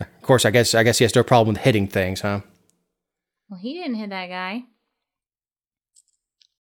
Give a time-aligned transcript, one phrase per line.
[0.00, 2.40] Of course, I guess I guess he has no problem with hitting things, huh?
[3.48, 4.64] Well, he didn't hit that guy.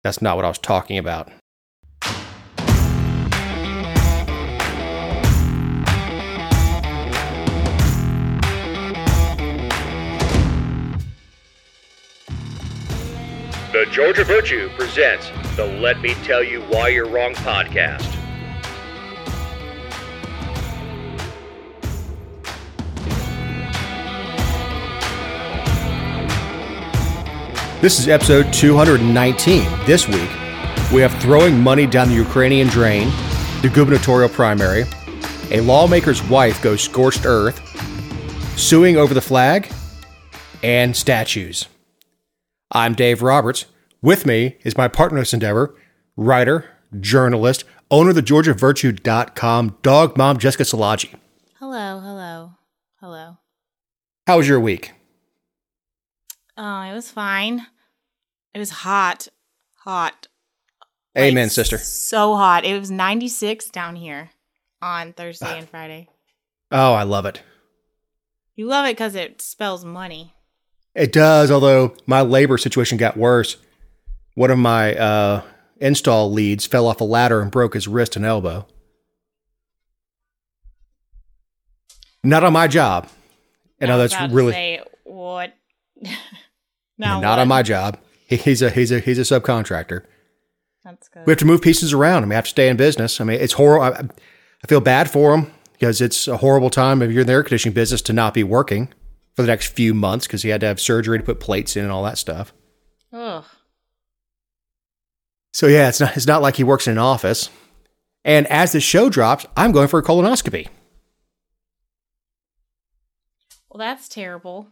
[0.03, 1.31] That's not what I was talking about.
[13.71, 18.22] The Georgia Virtue presents the Let Me Tell You Why You're Wrong podcast.
[27.83, 29.85] This is episode 219.
[29.85, 30.29] This week,
[30.93, 33.09] we have throwing money down the Ukrainian drain,
[33.61, 34.83] the gubernatorial primary,
[35.51, 37.59] a lawmaker's wife goes scorched earth,
[38.57, 39.69] suing over the flag,
[40.63, 41.67] and statues.
[42.71, 43.65] I'm Dave Roberts.
[44.01, 45.75] With me is my partner in this endeavor,
[46.15, 46.69] writer,
[47.01, 51.15] journalist, owner of the GeorgiaVirtue.com, dog mom Jessica Szilagyi.
[51.59, 52.51] Hello, hello,
[53.01, 53.39] hello.
[54.25, 54.93] How was your week?
[56.55, 57.65] Oh, it was fine.
[58.53, 59.27] It was hot,
[59.79, 60.27] hot.
[61.17, 61.77] Amen, Like, sister.
[61.77, 62.65] So hot.
[62.65, 64.31] It was 96 down here
[64.81, 66.09] on Thursday and Friday.
[66.71, 67.41] Oh, I love it.
[68.55, 70.33] You love it because it spells money.
[70.95, 73.57] It does, although my labor situation got worse.
[74.35, 75.41] One of my uh,
[75.77, 78.67] install leads fell off a ladder and broke his wrist and elbow.
[82.23, 83.09] Not on my job.
[83.79, 85.53] And I that's really say, what?
[86.97, 87.39] now not what?
[87.39, 87.97] on my job.
[88.33, 90.03] He, he's a he's a he's a subcontractor.
[90.83, 91.25] That's good.
[91.25, 92.23] We have to move pieces around.
[92.23, 93.21] I mean, I have to stay in business.
[93.21, 93.85] I mean, it's horrible.
[93.85, 94.09] I,
[94.63, 97.43] I feel bad for him because it's a horrible time if you're in the air
[97.43, 98.93] conditioning business to not be working
[99.35, 101.83] for the next few months because he had to have surgery to put plates in
[101.83, 102.53] and all that stuff.
[103.11, 103.45] Ugh.
[105.53, 107.49] So yeah, it's not it's not like he works in an office.
[108.25, 110.67] And as the show drops, I'm going for a colonoscopy.
[113.69, 114.67] Well, that's terrible.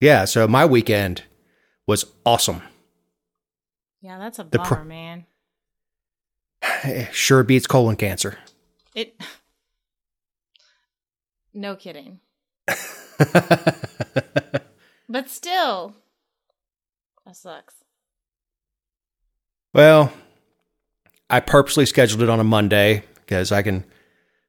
[0.00, 1.24] Yeah, so my weekend
[1.86, 2.62] was awesome.
[4.00, 5.26] Yeah, that's a bummer, pr- man.
[7.12, 8.38] Sure beats colon cancer.
[8.94, 9.14] It.
[11.54, 12.20] No kidding.
[15.08, 15.94] But still,
[17.26, 17.74] that sucks.
[19.74, 20.10] well,
[21.28, 23.84] I purposely scheduled it on a Monday because I can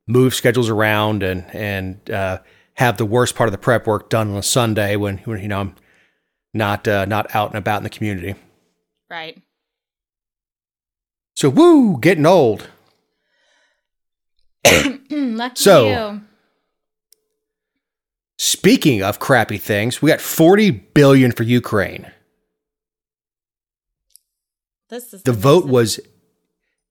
[0.08, 2.40] move schedules around and and uh,
[2.76, 5.50] have the worst part of the prep work done on a Sunday when, when you
[5.50, 5.76] know I'm
[6.54, 8.36] not uh, not out and about in the community.
[9.10, 9.42] Right.
[11.36, 12.68] So woo, getting old.
[15.10, 16.22] Lucky So- you.
[18.38, 22.12] Speaking of crappy things, we got 40 billion for Ukraine.
[24.90, 26.00] This is The vote was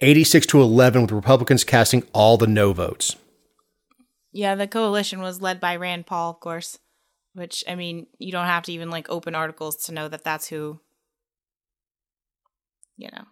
[0.01, 3.17] 86 to 11 with Republicans casting all the no votes.
[4.33, 6.79] Yeah, the coalition was led by Rand Paul, of course.
[7.35, 10.49] Which I mean, you don't have to even like open articles to know that that's
[10.49, 10.81] who,
[12.97, 13.25] you know,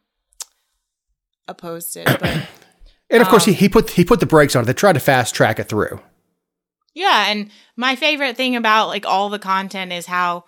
[1.47, 2.07] opposed it.
[2.07, 2.49] But
[3.11, 4.67] And of course he, Um, he put he put the brakes on it.
[4.67, 6.01] They tried to fast track it through.
[6.95, 10.45] yeah, and my favorite thing about like all the content is how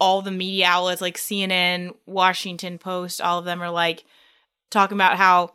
[0.00, 4.04] all the media outlets like CNN, Washington Post, all of them are like
[4.70, 5.52] talking about how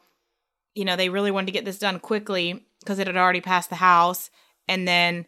[0.76, 3.70] you know they really wanted to get this done quickly because it had already passed
[3.70, 4.30] the House,
[4.68, 5.26] and then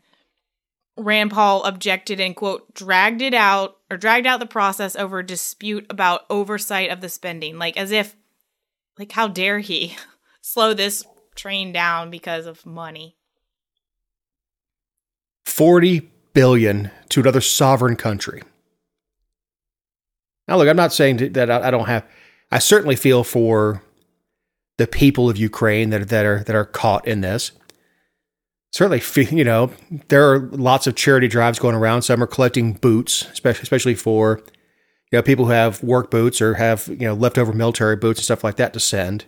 [1.00, 5.26] Rand Paul objected and quote dragged it out or dragged out the process over a
[5.26, 8.16] dispute about oversight of the spending, like as if
[8.98, 9.96] like how dare he
[10.42, 11.06] slow this
[11.36, 13.16] train down because of money.
[15.46, 18.44] 40 billion to another sovereign country.
[20.48, 22.06] Now look, I'm not saying that I don't have
[22.52, 23.84] I certainly feel for
[24.78, 27.52] the people of Ukraine that that are that are caught in this.
[28.72, 29.02] Certainly,
[29.38, 29.72] you know,
[30.09, 32.03] there are lots of charity drives going around.
[32.03, 34.41] Some are collecting boots, especially especially for
[35.12, 38.25] you know people who have work boots or have you know leftover military boots and
[38.25, 39.25] stuff like that to send.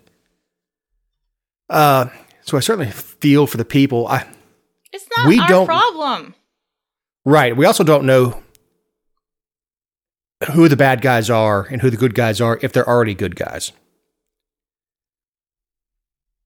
[1.69, 2.07] Uh,
[2.41, 4.07] so I certainly feel for the people.
[4.07, 4.27] I
[4.91, 6.35] It's not We our don't- problem.
[7.23, 7.55] Right.
[7.55, 8.41] We also don't know
[10.53, 13.35] who the bad guys are and who the good guys are if they're already good
[13.35, 13.71] guys.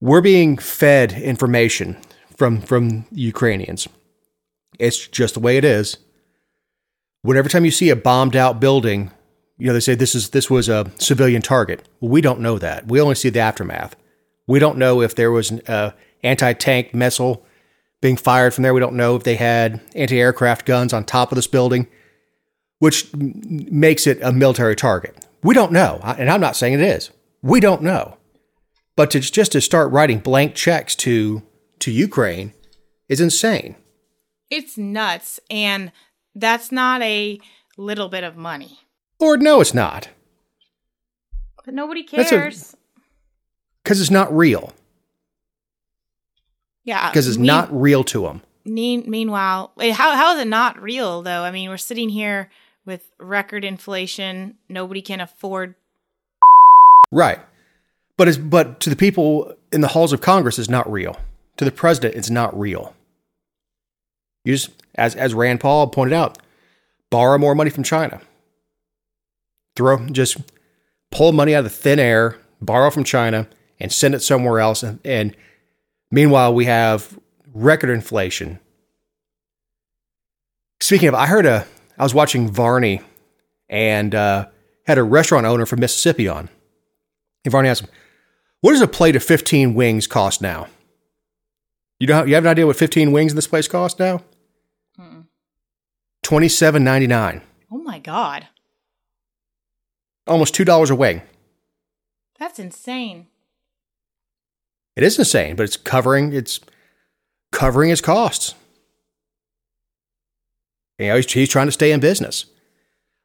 [0.02, 1.98] We're being fed information
[2.36, 3.88] from from Ukrainians.
[4.80, 5.98] It's just the way it is.
[7.22, 9.12] Whenever time you see a bombed out building,
[9.58, 11.88] you know they say this is this was a civilian target.
[12.00, 12.88] Well, we don't know that.
[12.88, 13.96] We only see the aftermath.
[14.48, 15.92] We don't know if there was an uh,
[16.24, 17.46] anti-tank missile
[18.02, 18.74] being fired from there.
[18.74, 21.88] We don't know if they had anti aircraft guns on top of this building,
[22.80, 25.26] which makes it a military target.
[25.42, 26.00] We don't know.
[26.04, 27.12] And I'm not saying it is.
[27.42, 28.18] We don't know.
[28.96, 31.42] But to just to start writing blank checks to
[31.80, 32.54] to Ukraine
[33.10, 33.76] is insane.
[34.50, 35.40] It's nuts.
[35.50, 35.92] And
[36.36, 37.40] that's not a
[37.78, 38.80] little bit of money.
[39.20, 40.10] Lord, no, it's not.
[41.64, 42.76] But nobody cares.
[43.84, 44.74] Because it's not real.
[46.84, 47.10] yeah.
[47.10, 48.42] Because it's mean- not real to them.
[48.66, 51.44] mean- meanwhile, eh, how, how is it not real, though?
[51.44, 52.50] I mean, we're sitting here
[52.86, 54.58] with record inflation.
[54.70, 55.76] Nobody can afford.
[57.12, 57.40] Right.
[58.18, 61.18] But it's, but to the people in the halls of Congress, it's not real.
[61.58, 62.94] To the president, it's not real.
[64.44, 66.38] You just, as as Rand Paul pointed out,
[67.10, 68.22] borrow more money from China.
[69.76, 70.38] Throw just
[71.12, 73.48] pull money out of thin air, borrow from China,
[73.80, 74.84] and send it somewhere else.
[74.84, 75.36] And, and
[76.12, 77.18] meanwhile, we have
[77.54, 78.60] record inflation.
[80.82, 81.66] Speaking of, I heard a
[81.98, 83.02] I was watching Varney,
[83.70, 84.48] and uh,
[84.86, 86.50] had a restaurant owner from Mississippi on.
[87.46, 87.90] And Varney asked him,
[88.60, 90.68] "What does a plate of fifteen wings cost now?"
[92.00, 94.22] You know, you have an idea what fifteen wings in this place cost now?
[96.24, 97.42] Twenty-seven ninety-nine.
[97.72, 98.48] Oh my God.
[100.28, 101.22] almost two dollars a wing.
[102.40, 103.28] That's insane.
[104.96, 106.60] It is insane, but it's covering it's
[107.52, 108.56] covering his costs.
[110.98, 112.46] You know, he's, he's trying to stay in business.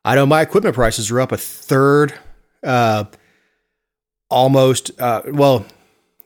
[0.05, 2.14] I know my equipment prices are up a third,
[2.64, 3.05] uh,
[4.28, 4.90] almost.
[5.00, 5.64] Uh, well,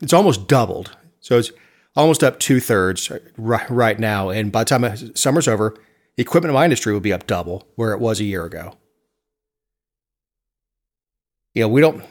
[0.00, 1.50] it's almost doubled, so it's
[1.96, 4.30] almost up two thirds right, right now.
[4.30, 5.76] And by the time summer's over,
[6.16, 8.76] the equipment in my industry will be up double where it was a year ago.
[11.54, 12.04] You know, we don't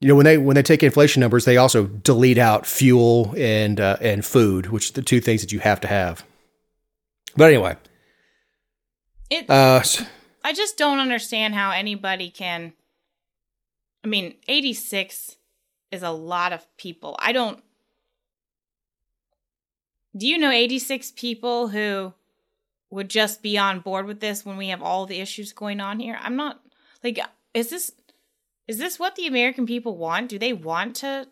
[0.00, 3.78] you know when they when they take inflation numbers, they also delete out fuel and
[3.78, 6.24] uh, and food, which are the two things that you have to have.
[7.36, 7.76] But anyway,
[9.30, 9.48] It.
[9.48, 9.82] uh,
[10.44, 12.72] I just don't understand how anybody can.
[14.04, 15.36] I mean, 86
[15.92, 17.16] is a lot of people.
[17.20, 17.62] I don't.
[20.16, 22.12] Do you know 86 people who
[22.90, 26.00] would just be on board with this when we have all the issues going on
[26.00, 26.18] here?
[26.20, 26.60] I'm not
[27.02, 27.18] like
[27.54, 27.92] is this
[28.68, 30.28] is this what the American people want?
[30.28, 31.28] Do they want to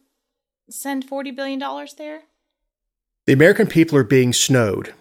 [0.68, 2.22] send 40 billion dollars there?
[3.30, 4.92] the American people are being snowed.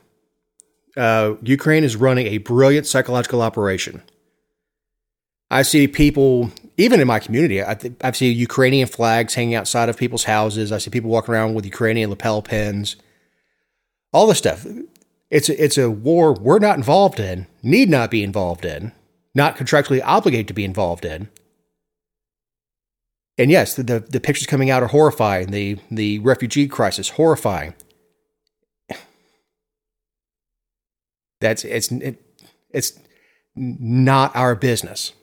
[0.96, 4.04] Uh, Ukraine is running a brilliant psychological operation.
[5.50, 9.90] I see people, even in my community, I, th- I see Ukrainian flags hanging outside
[9.90, 10.72] of people's houses.
[10.72, 12.98] I see people walking around with Ukrainian lapel pins.
[14.12, 14.66] All this stuff.
[15.30, 18.92] It's a, it's a war we're not involved in, need not be involved in,
[19.36, 21.30] not contractually obligated to be involved in.
[23.38, 25.52] And yes, the, the, the pictures coming out are horrifying.
[25.52, 27.74] The the refugee crisis horrifying.
[31.40, 32.22] That's it's it,
[32.72, 33.00] it's
[33.56, 35.14] not our business.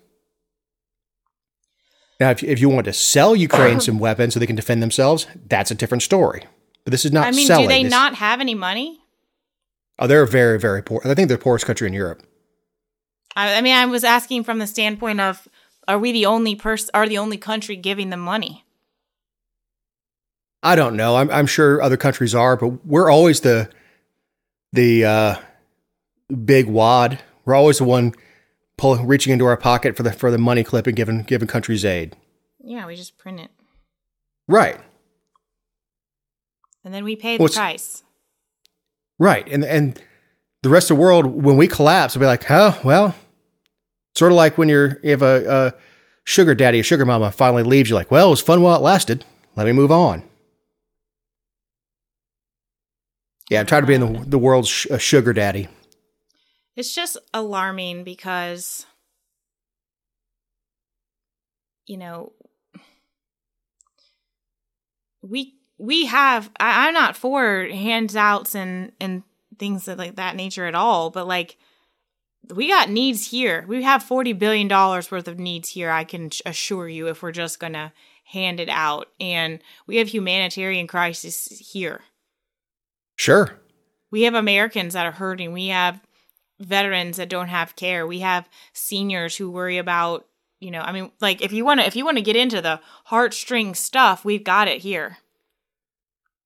[2.19, 5.27] Now, if, if you want to sell Ukraine some weapons so they can defend themselves,
[5.49, 6.44] that's a different story.
[6.87, 7.65] But this is not I mean, selling.
[7.65, 9.00] do they This- not have any money?
[9.99, 11.00] Oh, they're very, very poor.
[11.05, 12.23] I think they're the poorest country in Europe.
[13.35, 15.49] I, I mean, I was asking from the standpoint of,
[15.88, 18.65] are we the only person, are the only country giving them money?
[20.62, 21.17] I don't know.
[21.17, 23.69] I'm, I'm sure other countries are, but we're always the
[24.73, 25.35] the uh,
[26.44, 27.19] big wad.
[27.44, 28.15] We're always the one
[28.77, 31.85] pulling, reaching into our pocket for the for the money clip and giving giving countries
[31.85, 32.15] aid.
[32.62, 33.50] Yeah, we just print it.
[34.49, 34.79] Right,
[36.87, 38.05] And then we pay the What's- price.
[39.19, 40.00] right, and and
[40.62, 43.15] the rest of the world when we collapse, will be like, oh well,
[44.15, 45.75] sort of like when you're you have a, a
[46.25, 47.91] sugar daddy, a sugar mama finally leaves.
[47.91, 49.25] You're like, well, it was fun while it lasted.
[49.56, 50.22] Let me move on.
[53.51, 55.67] Yeah, I'm tired of being the the world's sh- a sugar daddy.
[56.77, 58.87] It's just alarming because,
[61.87, 62.32] you know,
[65.22, 66.51] we we have.
[66.59, 69.23] I, I'm not for handouts and and
[69.59, 71.56] things of like that nature at all, but like
[72.55, 73.65] we got needs here.
[73.69, 75.91] We have forty billion dollars worth of needs here.
[75.91, 77.93] I can assure you, if we're just gonna
[78.25, 82.03] hand it out, and we have humanitarian crisis here.
[83.17, 83.59] Sure.
[84.11, 85.53] We have Americans that are hurting.
[85.53, 86.01] We have
[86.59, 88.06] veterans that don't have care.
[88.06, 90.27] We have seniors who worry about,
[90.61, 92.61] you know, I mean, like if you want to if you want to get into
[92.63, 92.81] the
[93.11, 95.19] heartstring stuff, we've got it here.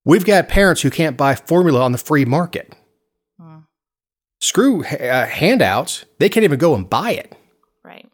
[0.04, 2.74] We've got parents who can't buy formula on the free market.
[3.38, 3.60] Hmm.
[4.40, 6.04] Screw uh, handouts.
[6.18, 7.34] They can't even go and buy it.
[7.84, 8.08] Right.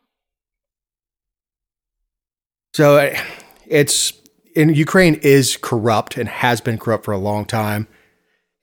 [2.74, 3.16] So uh,
[3.66, 4.12] it's
[4.54, 7.86] in Ukraine is corrupt and has been corrupt for a long time.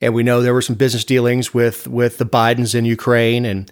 [0.01, 3.71] And we know there were some business dealings with with the Bidens in Ukraine and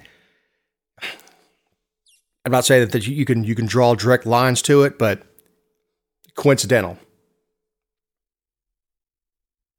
[2.43, 5.23] I'm not saying that, that you can you can draw direct lines to it, but
[6.35, 6.97] coincidental.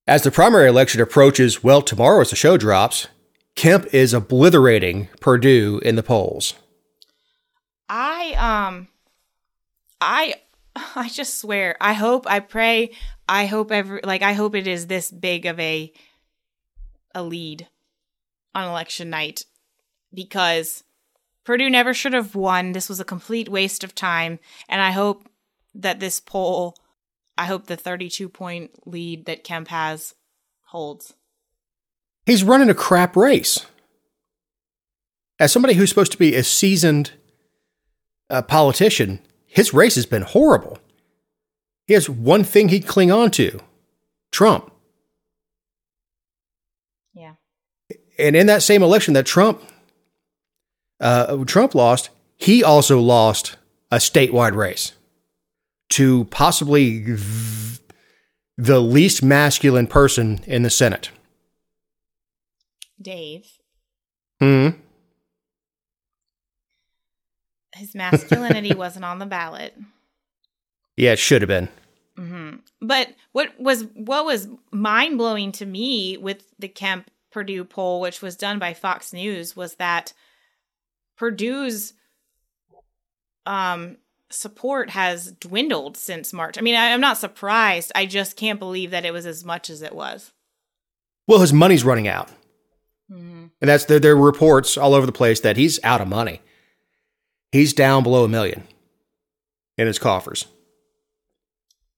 [0.07, 3.07] As the primary election approaches, well, tomorrow as the show drops,
[3.55, 6.55] Kemp is obliterating Perdue in the polls.
[7.89, 8.89] I um
[10.01, 10.35] I
[10.97, 11.77] I just swear.
[11.81, 12.91] I hope I pray
[13.29, 15.93] I hope every like I hope it is this big of a
[17.15, 17.69] a lead
[18.55, 19.45] on election night
[20.13, 20.83] because
[21.45, 22.73] Perdue never should have won.
[22.73, 25.29] This was a complete waste of time and I hope
[25.75, 26.75] that this poll
[27.37, 30.15] I hope the 32 point lead that Kemp has
[30.67, 31.15] holds.
[32.27, 33.67] He's running a crap race.
[35.39, 37.13] As somebody who's supposed to be a seasoned
[38.31, 40.79] uh, politician, his race has been horrible.
[41.87, 43.61] He has one thing he'd cling on to
[44.31, 44.73] Trump.
[47.13, 47.35] Yeah.
[48.19, 49.61] And in that same election that Trump
[51.01, 53.57] uh, Trump lost, he also lost
[53.91, 54.93] a statewide race
[55.93, 57.17] to possibly
[58.57, 61.11] the least masculine person in the Senate.
[63.01, 63.47] Dave.
[64.41, 64.69] Hmm.
[67.75, 69.77] His masculinity wasn't on the ballot.
[70.97, 71.69] Yeah, it should have been.
[72.17, 78.01] hmm But what was what was mind blowing to me with the Kemp Perdue poll,
[78.01, 80.13] which was done by Fox News, was that
[81.17, 81.95] Perdue's
[83.47, 83.97] um,
[84.33, 86.59] support has dwindled since March.
[86.59, 87.93] I mean, I, I'm not surprised.
[87.95, 90.33] I just can't believe that it was as much as it was.
[91.29, 92.29] Well, his money's running out.
[93.11, 93.47] Mm-hmm.
[93.61, 96.41] And that's there, there are reports all over the place that he's out of money.
[97.53, 98.65] He's down below a million
[99.77, 100.47] in his coffers.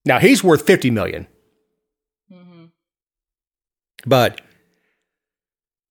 [0.05, 1.27] Now he's worth 50 million,
[2.33, 2.65] Mm-hmm.
[4.07, 4.41] but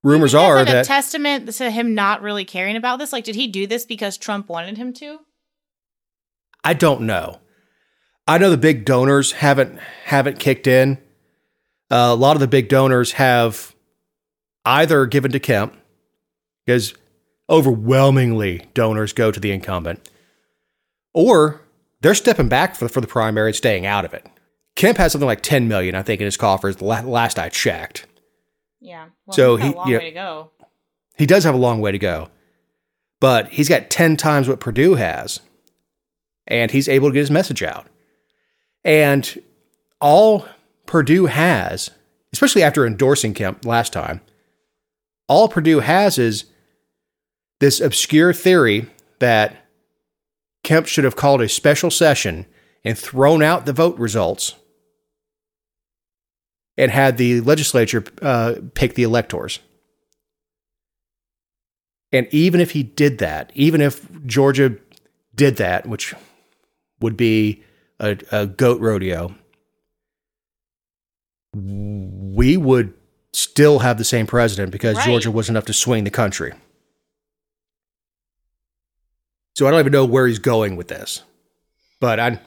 [0.04, 3.14] rumors are that testament to him not really caring about this?
[3.14, 5.20] Like, did he do this because Trump wanted him to?
[6.64, 7.40] I don't know.
[8.28, 10.98] I know the big donors haven't haven't kicked in.
[11.92, 13.76] Uh, a lot of the big donors have
[14.66, 15.76] either given to Kemp
[16.66, 16.94] because
[17.50, 20.10] overwhelmingly donors go to the incumbent,
[21.14, 21.62] or
[22.02, 24.26] they're stepping back for for the primary and staying out of it.
[24.76, 26.82] Kemp has something like ten million, I think, in his coffers.
[26.82, 28.08] Last I checked,
[28.80, 29.08] Yeah.
[29.26, 29.98] Well, So he's got he- a long yeah.
[30.00, 30.52] way to go.
[31.18, 32.30] he does have a long way to go,
[33.20, 35.42] but he's got 10 times what Perdue has,
[36.48, 37.88] and he's able to get his message out.
[38.84, 39.42] And
[40.02, 40.46] all
[40.86, 41.90] Perdue has,
[42.34, 44.22] especially after endorsing Kemp last time,
[45.28, 46.46] all Perdue has is
[47.60, 48.88] this obscure theory
[49.20, 49.56] that
[50.64, 52.46] Kemp should have called a special session
[52.84, 54.56] and thrown out the vote results
[56.78, 59.60] and had the legislature uh, pick the electors.
[62.12, 64.78] And even if he did that, even if Georgia
[65.36, 66.14] did that, which
[67.04, 67.62] would be
[68.00, 69.36] a, a goat rodeo,
[71.54, 72.94] we would
[73.32, 75.06] still have the same president because Right.
[75.06, 76.54] Georgia was enough to swing the country.
[79.56, 81.22] So I don't even know where he's going with this,
[82.00, 82.40] but I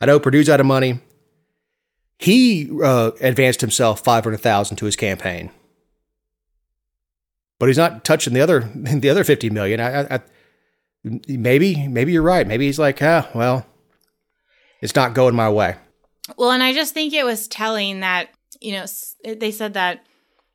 [0.00, 1.00] I know Perdue's out of money.
[2.18, 5.50] He uh, advanced himself five hundred thousand to his campaign
[7.62, 9.78] but he's not touching the other the other 50 million.
[9.78, 10.20] I, I, I
[11.28, 12.44] maybe maybe you're right.
[12.44, 13.64] Maybe he's like, ah, well,
[14.82, 15.76] it's not going my way.
[16.36, 18.28] Well, and I just think it was telling that,
[18.60, 18.84] you know,
[19.24, 20.04] they said that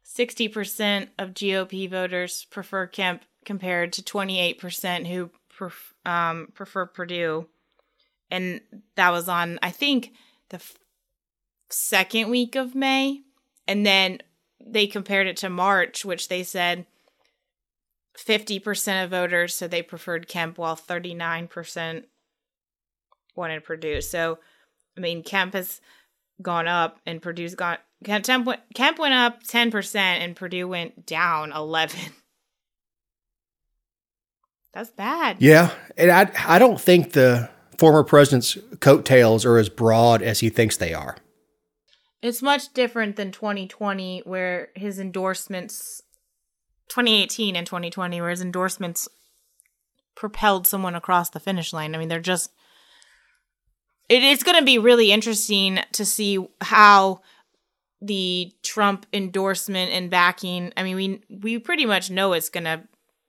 [0.05, 7.47] 60% of GOP voters prefer Kemp compared to 28% who pref- um, prefer Perdue.
[8.29, 8.61] And
[8.95, 10.11] that was on, I think,
[10.49, 10.77] the f-
[11.69, 13.21] second week of May.
[13.67, 14.19] And then
[14.65, 16.85] they compared it to March, which they said
[18.17, 22.03] 50% of voters said they preferred Kemp, while 39%
[23.37, 24.01] wanted Perdue.
[24.01, 24.39] So,
[24.97, 25.79] I mean, Kemp has
[26.41, 27.77] gone up and Perdue's gone.
[28.03, 31.99] Kemp went, Kemp went up 10% and Perdue went down 11.
[34.77, 35.37] That's bad.
[35.39, 40.49] Yeah, and I I don't think the former president's coattails are as broad as he
[40.49, 41.17] thinks they are.
[42.21, 46.03] It's much different than 2020, where his endorsements,
[46.89, 49.07] 2018 and 2020, where his endorsements
[50.15, 51.95] propelled someone across the finish line.
[51.95, 52.51] I mean, they're just.
[54.09, 57.21] It is going to be really interesting to see how
[58.01, 60.71] the Trump endorsement and backing.
[60.77, 62.83] I mean, we we pretty much know it's going to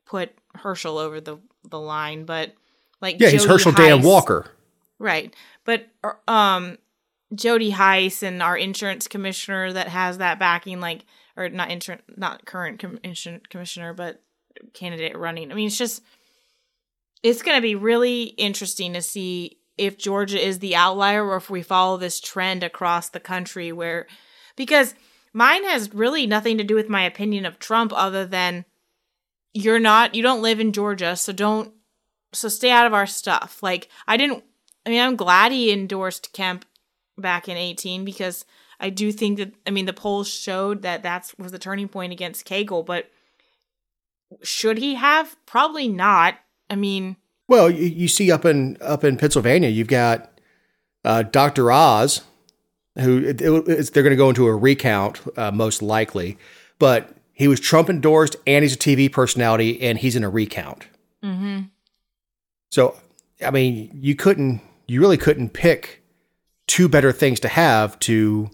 [0.06, 2.52] put Herschel over the the line, but
[3.00, 4.46] like Yeah, he's Jody Herschel Dan Walker.
[4.98, 5.34] Right.
[5.64, 5.86] But
[6.26, 6.78] um
[7.34, 11.04] Jody Hice and our insurance commissioner that has that backing like
[11.36, 14.20] or not insurance not current com- insurance commissioner but
[14.72, 15.52] candidate running.
[15.52, 16.02] I mean it's just
[17.22, 21.48] it's going to be really interesting to see if Georgia is the outlier or if
[21.48, 24.06] we follow this trend across the country where
[24.56, 24.94] because
[25.32, 28.64] mine has really nothing to do with my opinion of Trump other than
[29.54, 31.72] you're not you don't live in Georgia, so don't
[32.32, 33.62] so stay out of our stuff.
[33.62, 34.44] Like I didn't
[34.84, 36.64] I mean, I'm glad he endorsed Kemp
[37.18, 38.44] back in 18 because
[38.80, 42.12] I do think that I mean the polls showed that that was the turning point
[42.12, 43.10] against Cagle, but
[44.42, 45.36] should he have?
[45.46, 46.36] Probably not.
[46.70, 47.16] I mean,
[47.48, 50.38] well, you, you see up in up in Pennsylvania, you've got
[51.04, 51.72] uh, Dr.
[51.72, 52.22] Oz,
[52.98, 56.38] who it, it, they're going to go into a recount uh, most likely,
[56.78, 60.88] but he was Trump endorsed and he's a TV personality and he's in a recount.
[61.22, 61.60] Mm-hmm.
[62.70, 62.96] So,
[63.44, 66.02] I mean, you couldn't, you really couldn't pick
[66.66, 68.50] two better things to have to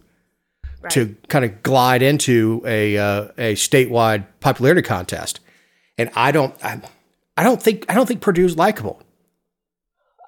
[0.82, 0.92] right.
[0.92, 5.40] to kind of glide into a uh, a statewide popularity contest.
[5.96, 6.82] And I don't, I,
[7.36, 9.02] I don't think, I don't think Perdue's likable.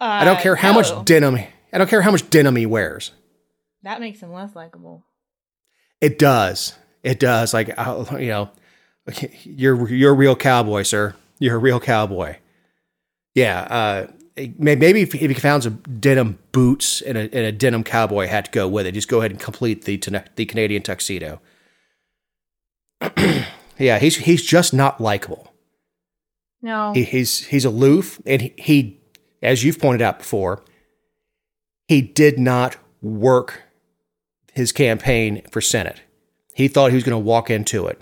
[0.01, 0.79] Uh, I don't care how no.
[0.79, 1.37] much denim.
[1.73, 3.13] I don't care how much denim he wears.
[3.83, 5.05] That makes him less likable.
[6.01, 6.75] It does.
[7.03, 7.55] It does.
[7.55, 8.51] Like you know,
[9.45, 11.15] you're you're a real cowboy, sir.
[11.39, 12.37] You're a real cowboy.
[13.35, 13.61] Yeah.
[13.61, 14.07] Uh,
[14.59, 18.47] maybe if, if he found some denim boots and a, and a denim cowboy hat
[18.47, 20.01] to go with it, just go ahead and complete the
[20.37, 21.41] the Canadian tuxedo.
[23.79, 25.53] yeah, he's he's just not likable.
[26.63, 29.01] No, he, he's he's aloof, and he, he,
[29.43, 30.65] as you've pointed out before,
[31.87, 33.63] he did not work
[34.53, 36.01] his campaign for Senate.
[36.55, 38.01] He thought he was going to walk into it.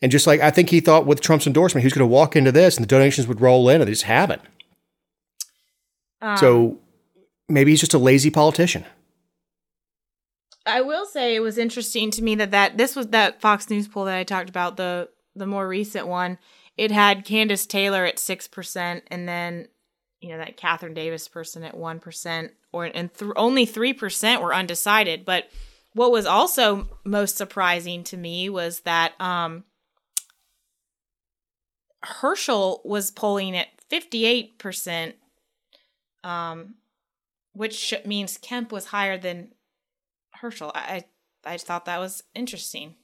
[0.00, 2.36] And just like I think he thought with Trump's endorsement, he was going to walk
[2.36, 4.42] into this and the donations would roll in, and they just haven't.
[6.20, 6.78] Um, so
[7.48, 8.84] maybe he's just a lazy politician.
[10.66, 13.88] I will say it was interesting to me that that this was that Fox News
[13.88, 16.38] poll that I talked about the the more recent one.
[16.78, 19.66] It had Kandiss Taylor at six percent, and then
[20.20, 24.40] you know that Catherine Davis person at one percent, or and th- only three percent
[24.40, 25.24] were undecided.
[25.24, 25.50] But
[25.94, 29.64] what was also most surprising to me was that um,
[32.04, 35.16] Herschel was polling at fifty eight percent,
[36.22, 36.76] um,
[37.54, 39.52] which means Kemp was higher than
[40.34, 40.70] Herschel.
[40.76, 41.06] I
[41.44, 42.94] I thought that was interesting.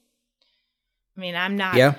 [1.16, 1.74] I mean, I'm not.
[1.74, 1.96] Yeah.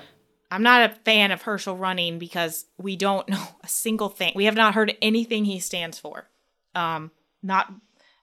[0.50, 4.32] I'm not a fan of Herschel running because we don't know a single thing.
[4.34, 6.28] We have not heard anything he stands for.
[6.74, 7.10] Um,
[7.42, 7.72] not.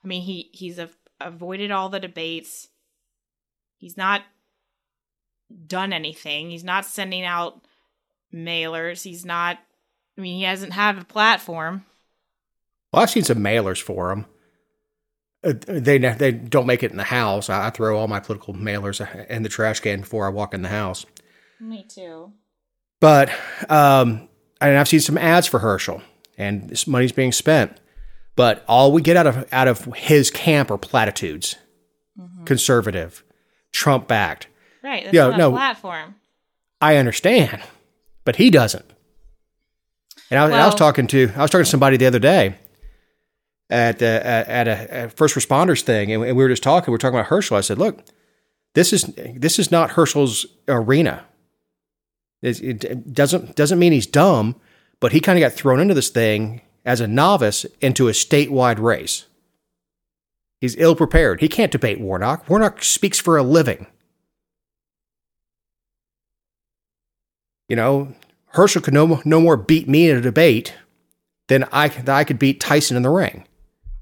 [0.02, 2.68] I mean, he he's a, avoided all the debates.
[3.76, 4.22] He's not
[5.66, 6.50] done anything.
[6.50, 7.66] He's not sending out
[8.32, 9.02] mailers.
[9.02, 9.58] He's not.
[10.16, 11.84] I mean, he hasn't had a platform.
[12.92, 14.26] Well, I've seen some mailers for him.
[15.42, 17.50] Uh, they they don't make it in the house.
[17.50, 20.62] I, I throw all my political mailers in the trash can before I walk in
[20.62, 21.04] the house.
[21.64, 22.32] Me too.
[23.00, 23.30] But
[23.68, 24.28] um,
[24.60, 26.02] and I've seen some ads for Herschel,
[26.36, 27.80] and this money's being spent.
[28.36, 31.56] But all we get out of out of his camp are platitudes,
[32.18, 32.44] mm-hmm.
[32.44, 33.24] conservative,
[33.72, 34.48] Trump backed.
[34.82, 35.04] Right.
[35.04, 35.48] That's Yeah, not no.
[35.50, 36.16] a platform.
[36.80, 37.62] I understand,
[38.24, 38.84] but he doesn't.
[40.30, 42.56] And I, was- I was talking to I was talking to somebody the other day
[43.70, 46.92] at uh, at, a first responders thing, and we were just talking.
[46.92, 47.56] We were talking about Herschel.
[47.56, 48.04] I said, "Look,
[48.74, 51.24] this is this is not Herschel's arena.
[52.44, 54.56] It, doesn't doesn't mean he's dumb,
[55.00, 58.78] but he kind of got thrown into this thing as a novice into a statewide
[58.78, 59.24] race.
[60.60, 61.40] He's ill prepared.
[61.40, 62.48] He can't debate Warnock.
[62.48, 63.86] Warnock speaks for a living.
[67.68, 68.14] You know,
[68.48, 70.74] Herschel could no, no more beat me in a debate
[71.48, 73.46] than I, than I could beat Tyson in the ring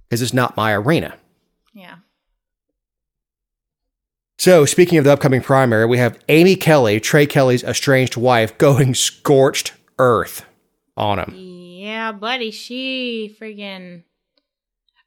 [0.09, 1.16] because it's not my arena.
[1.72, 1.96] Yeah.
[4.42, 8.92] So, speaking of the upcoming primary, we have Amy Kelley, Trey Kelley's estranged wife, going
[8.92, 10.44] scorched earth
[10.96, 11.33] on him.
[11.37, 14.02] Yeah, buddy, she friggin'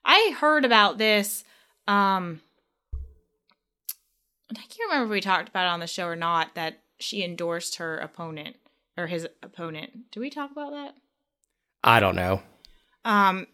[0.06, 1.44] I heard about this.
[1.86, 2.40] Um
[4.54, 7.22] I can't remember if we talked about it on the show or not that she
[7.22, 8.56] endorsed her opponent
[8.96, 10.12] or his opponent.
[10.12, 10.96] Did we talk about that?
[11.84, 12.42] I don't know.
[13.04, 13.48] Um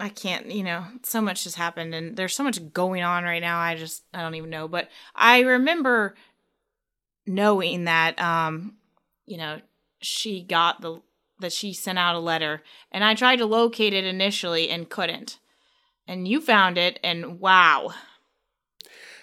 [0.00, 3.42] I can't, you know, so much has happened and there's so much going on right
[3.42, 3.58] now.
[3.58, 6.14] I just I don't even know, but I remember
[7.26, 8.76] knowing that um
[9.26, 9.60] you know,
[10.00, 11.00] she got the
[11.40, 15.38] that she sent out a letter and I tried to locate it initially and couldn't.
[16.06, 17.92] And you found it and wow.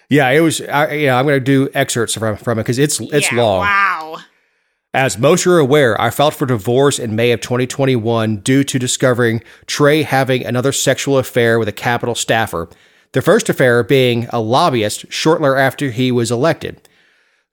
[0.10, 0.62] Yeah, it was.
[0.62, 3.62] I, yeah, I'm going to do excerpts from from it because it's it's Yeah, long.
[3.62, 4.18] Wow.
[4.96, 9.44] As most are aware, I filed for divorce in May of 2021 due to discovering
[9.66, 12.70] Trey having another sexual affair with a Capitol staffer.
[13.12, 16.88] The first affair being a lobbyist shortly after he was elected.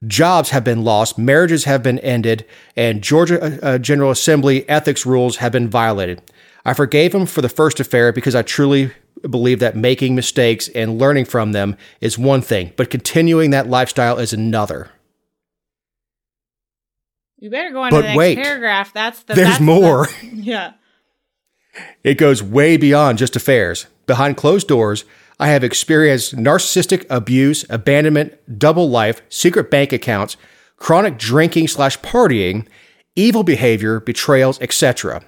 [0.06, 5.04] Jobs have been lost, marriages have been ended, and Georgia uh, uh, General Assembly ethics
[5.04, 6.22] rules have been violated.
[6.64, 8.92] I forgave him for the first affair because I truly
[9.28, 14.18] believe that making mistakes and learning from them is one thing, but continuing that lifestyle
[14.18, 14.92] is another.
[17.42, 18.38] You better go into But the next wait.
[18.38, 18.92] paragraph.
[18.92, 20.06] That's the There's that's the- more.
[20.32, 20.74] yeah.
[22.04, 23.86] It goes way beyond just affairs.
[24.06, 25.04] Behind closed doors,
[25.40, 30.36] I have experienced narcissistic abuse, abandonment, double life, secret bank accounts,
[30.76, 32.68] chronic drinking slash partying,
[33.16, 35.24] evil behavior, betrayals, etc.,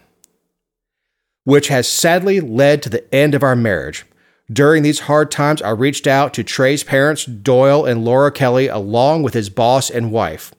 [1.43, 4.05] which has sadly led to the end of our marriage.
[4.53, 9.25] During these hard times, I reached out to Trey's parents, Doyle and Laura Kelley, along
[9.25, 10.53] with his boss and wife.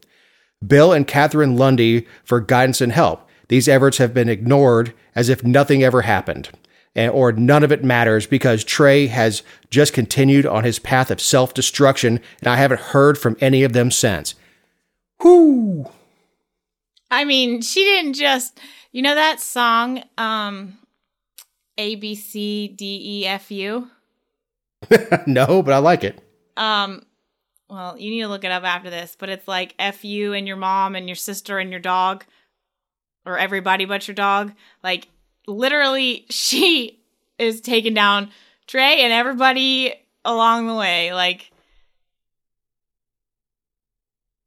[0.68, 3.28] Bill and Catherine Lundy for guidance and help.
[3.48, 6.50] These efforts have been ignored as if nothing ever happened,
[6.96, 11.22] and, or none of it matters because Trey has just continued on his path of
[11.22, 14.36] self destruction, and I haven't heard from any of them since.
[15.24, 15.92] Whoo!
[17.12, 18.60] I mean, she didn't just
[18.92, 20.78] you know that song, um
[21.78, 23.90] A B C D E F U?
[25.28, 26.22] no, but I like it.
[26.56, 27.04] Um
[27.70, 30.48] well, you need to look it up after this, but it's like F you and
[30.48, 32.26] your mom and your sister and your dog
[33.26, 34.54] or everybody but your dog.
[34.84, 35.08] Like
[35.48, 37.00] literally she
[37.38, 38.30] is taking down
[38.68, 41.14] Trey and everybody along the way.
[41.14, 41.52] Like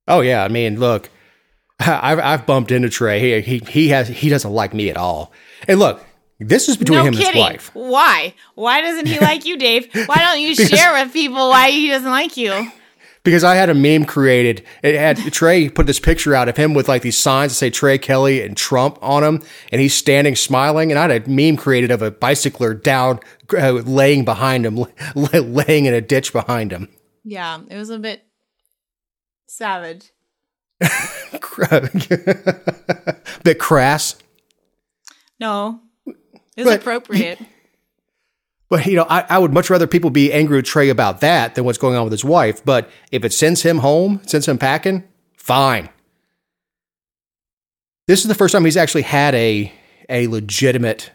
[0.07, 1.11] Oh yeah, I mean, look,
[1.81, 3.21] I've I've bumped into Trey.
[3.21, 5.33] He he he has he doesn't like me at all.
[5.67, 6.05] And look,
[6.41, 7.71] this is between no him and his wife.
[7.75, 8.35] Why?
[8.55, 9.89] Why doesn't he like you, Dave?
[10.07, 12.71] Why don't you share with people why he doesn't like you?
[13.29, 14.65] Because I had a meme created.
[14.83, 17.69] It had Trey put this picture out of him with like these signs that say
[17.69, 20.91] Trey Kelley and Trump on him, and he's standing smiling.
[20.91, 23.21] And I had a meme created of a bicycler down,
[23.55, 24.77] uh, laying behind him,
[25.15, 26.89] laying in a ditch behind him.
[27.23, 28.23] Yeah, it was a bit
[29.47, 30.11] savage.
[33.45, 34.17] Bit crass.
[35.41, 36.17] No, it
[36.57, 37.39] was But- appropriate.
[38.69, 41.55] But you know, I, I would much rather people be angry with Trey about that
[41.55, 42.65] than what's going on with his wife.
[42.65, 45.05] But if it sends him home, sends him packing,
[45.37, 45.89] fine.
[48.07, 49.73] This is the first time he's actually had a
[50.09, 51.11] a legitimate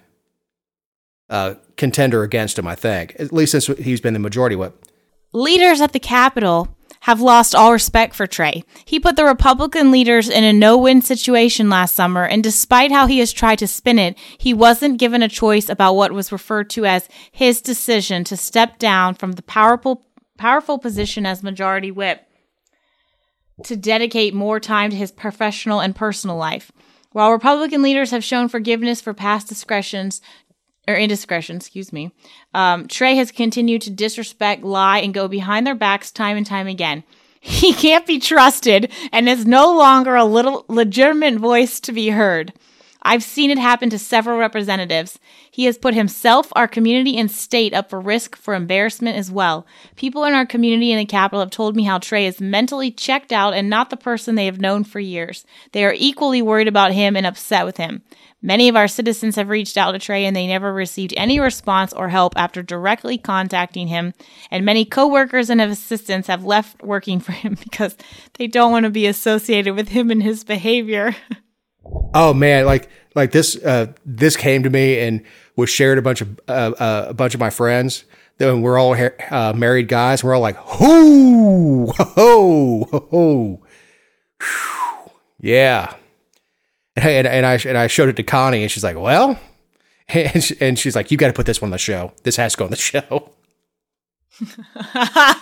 [1.30, 2.68] uh, contender against him.
[2.68, 4.86] I think, at least since he's been the majority whip.
[5.32, 8.64] Leaders at the Capitol have lost all respect for Trey.
[8.86, 13.08] He put the Republican leaders in a no win situation last summer, and despite how
[13.08, 16.70] he has tried to spin it, he wasn't given a choice about what was referred
[16.72, 20.06] to as his decision to step down from the powerful,
[20.38, 22.26] powerful position as majority whip
[23.66, 26.72] to dedicate more time to his professional and personal life.
[27.12, 30.22] While Republican leaders have shown forgiveness for past discretions,
[30.88, 32.12] or indiscretion, excuse me,
[32.54, 36.68] um, Trey has continued to disrespect, lie, and go behind their backs time and time
[36.68, 37.04] again.
[37.46, 42.54] He can't be trusted and is no longer a little legitimate voice to be heard.
[43.04, 45.20] I've seen it happen to several representatives.
[45.52, 49.68] He has put himself, our community, and state up for risk for embarrassment as well.
[49.96, 53.34] People in our community in the Capitol have told me how Trey is mentally checked
[53.34, 55.46] out and not the person they have known for years.
[55.74, 58.04] They are equally worried about him and upset with him.
[58.42, 61.94] Many of our citizens have reached out to Trey and they never received any response
[61.94, 64.14] or help after directly contacting him.
[64.52, 67.96] And many coworkers and assistants have left working for him because
[68.34, 71.16] they don't want to be associated with him and his behavior.
[72.14, 75.24] Oh man, like like this uh, this came to me and
[75.56, 78.06] was shared a bunch of uh, uh, a bunch of my friends.
[78.38, 80.24] Then we're all ha- uh, married guys.
[80.24, 83.62] We're all like, "Hoo, ho, ho, ho."
[84.40, 85.12] Whew.
[85.40, 85.94] yeah."
[86.96, 89.40] And, and I and I showed it to Connie, and she's like, "Well,"
[90.10, 92.12] and, she, and she's like, "You got to put this one on the show.
[92.24, 93.32] This has to go on the show."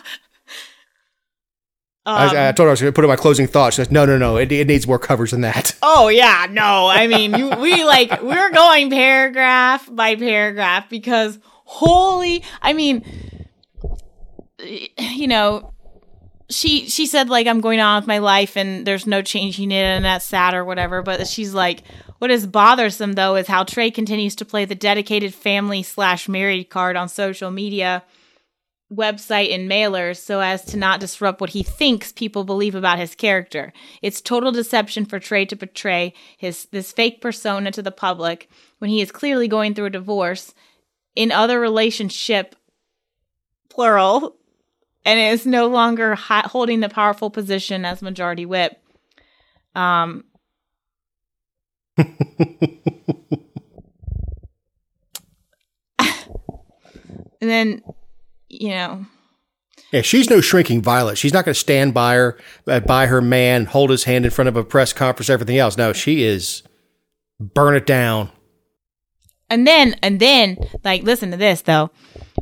[2.04, 3.76] Um, I, I told her I was going to put in my closing thoughts.
[3.76, 4.38] She says, "No, no, no.
[4.38, 6.88] It, it needs more covers than that." Oh yeah, no.
[6.88, 13.04] I mean, you, we like we're going paragraph by paragraph because holy, I mean,
[14.60, 15.74] you know,
[16.50, 19.84] she she said like I'm going on with my life and there's no changing it
[19.84, 21.02] and that's sad or whatever.
[21.02, 21.84] But she's like,
[22.20, 26.70] what is bothersome though is how Trey continues to play the dedicated family slash married
[26.70, 28.04] card on social media
[28.94, 33.16] website and mailers so as to not disrupt what he thinks people believe about his
[33.16, 33.72] character.
[34.02, 38.50] It's total deception for Trey to portray his this fake persona to the public
[38.80, 40.54] when he is clearly going through a divorce
[41.16, 42.56] in other relationship
[43.70, 44.36] plural
[45.06, 48.78] and is no longer holding the powerful position as majority whip.
[49.74, 50.26] Um
[51.98, 52.08] and
[57.40, 57.82] then
[58.62, 59.06] you know
[59.92, 61.18] Yeah, she's no shrinking violet.
[61.18, 64.32] She's not going to stand by her, uh, by her man, hold his hand in
[64.32, 65.78] front of a press conference, everything else.
[65.78, 66.64] No, she is
[67.40, 68.30] burn it down.
[69.50, 71.92] And then, and then, like, listen to this though.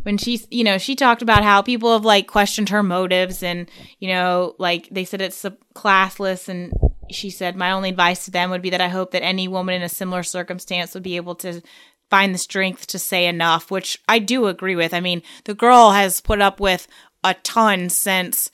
[0.03, 3.69] When she's, you know, she talked about how people have like questioned her motives and,
[3.99, 6.71] you know, like they said it's classless and
[7.11, 9.75] she said, My only advice to them would be that I hope that any woman
[9.75, 11.61] in a similar circumstance would be able to
[12.09, 14.93] find the strength to say enough, which I do agree with.
[14.93, 16.87] I mean, the girl has put up with
[17.23, 18.51] a ton since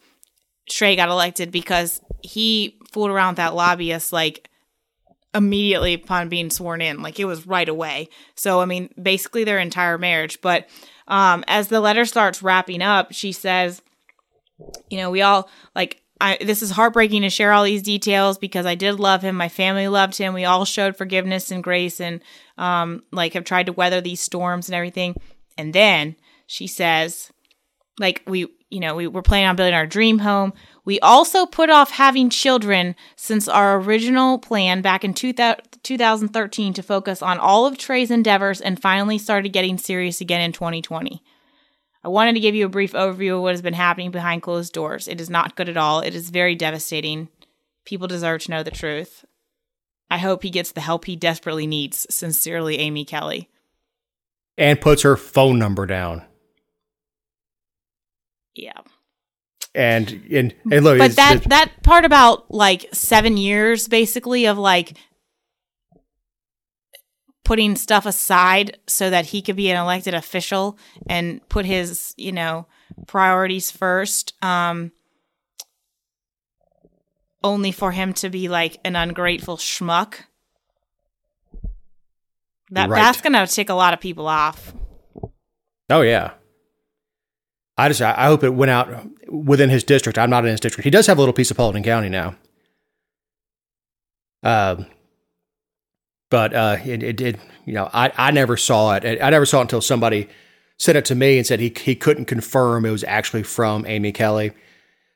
[0.69, 4.49] Trey got elected because he fooled around that lobbyist like
[5.33, 7.01] immediately upon being sworn in.
[7.01, 8.09] Like it was right away.
[8.35, 10.39] So, I mean, basically their entire marriage.
[10.41, 10.67] But
[11.07, 13.81] um, as the letter starts wrapping up, she says,
[14.89, 18.65] you know, we all like, I, this is heartbreaking to share all these details because
[18.65, 19.36] I did love him.
[19.36, 20.34] My family loved him.
[20.34, 22.21] We all showed forgiveness and grace and,
[22.58, 25.15] um, like have tried to weather these storms and everything.
[25.58, 26.15] And then
[26.47, 27.32] she says,
[27.99, 30.54] like, we, you know, we were planning on building our dream home.
[30.86, 37.21] We also put off having children since our original plan back in 2013 to focus
[37.21, 41.21] on all of Trey's endeavors and finally started getting serious again in 2020.
[42.05, 44.71] I wanted to give you a brief overview of what has been happening behind closed
[44.73, 45.07] doors.
[45.07, 46.01] It is not good at all.
[46.01, 47.29] It is very devastating.
[47.83, 49.25] People deserve to know the truth.
[50.11, 52.05] I hope he gets the help he desperately needs.
[52.11, 53.49] Sincerely, Amy Kelley.
[54.55, 56.21] And puts her phone number down.
[58.53, 58.81] Yeah.
[59.73, 64.95] And and, and look, but that that part about like seven years basically of like
[67.45, 70.77] putting stuff aside so that he could be an elected official
[71.08, 72.65] and put his you know
[73.08, 74.91] priorities first um
[77.43, 80.15] only for him to be like an ungrateful schmuck
[82.71, 83.01] that Right.
[83.01, 84.73] that's gonna tick a lot of people off
[85.89, 86.31] oh yeah.
[87.77, 88.88] I just I hope it went out
[89.27, 90.17] within his district.
[90.17, 90.86] I'm not in his district.
[90.86, 92.36] He does have a little piece of Paulding County now.
[94.43, 94.86] Um,
[96.35, 97.39] but uh, it, it did.
[97.65, 99.05] You know, I I never saw it.
[99.23, 100.27] I never saw it until somebody
[100.77, 104.11] sent it to me and said he he couldn't confirm it was actually from Amy
[104.11, 104.51] Kelley.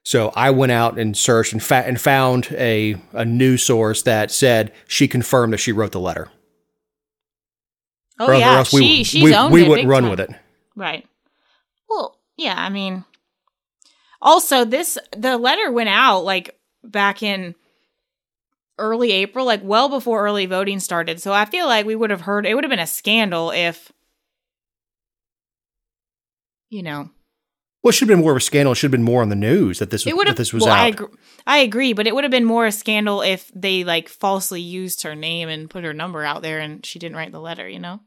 [0.04, 4.32] So I went out and searched and, fa- and found a a news source that
[4.32, 6.30] said she confirmed that she wrote the letter.
[8.18, 10.12] oh Or- yeah else we- she she's we, owned we it wouldn't run time.
[10.12, 10.30] with it.
[10.78, 11.06] Right.
[11.90, 13.04] Well, yeah, I mean
[14.22, 17.56] also this the letter went out like back in
[18.80, 21.22] early April, like well before early voting started.
[21.22, 23.92] So I feel like we would have heard it would have been a scandal if
[26.70, 27.10] you know,
[27.84, 28.74] Well, it should have been more of a scandal.
[28.74, 30.64] It should have been more on the news that this was, it that this was
[30.64, 30.80] well, out.
[30.80, 31.08] I agree,
[31.48, 35.02] I agree, but it would have been more a scandal if they like falsely used
[35.04, 37.80] her name and put her number out there and she didn't write the letter, you
[37.80, 38.02] know?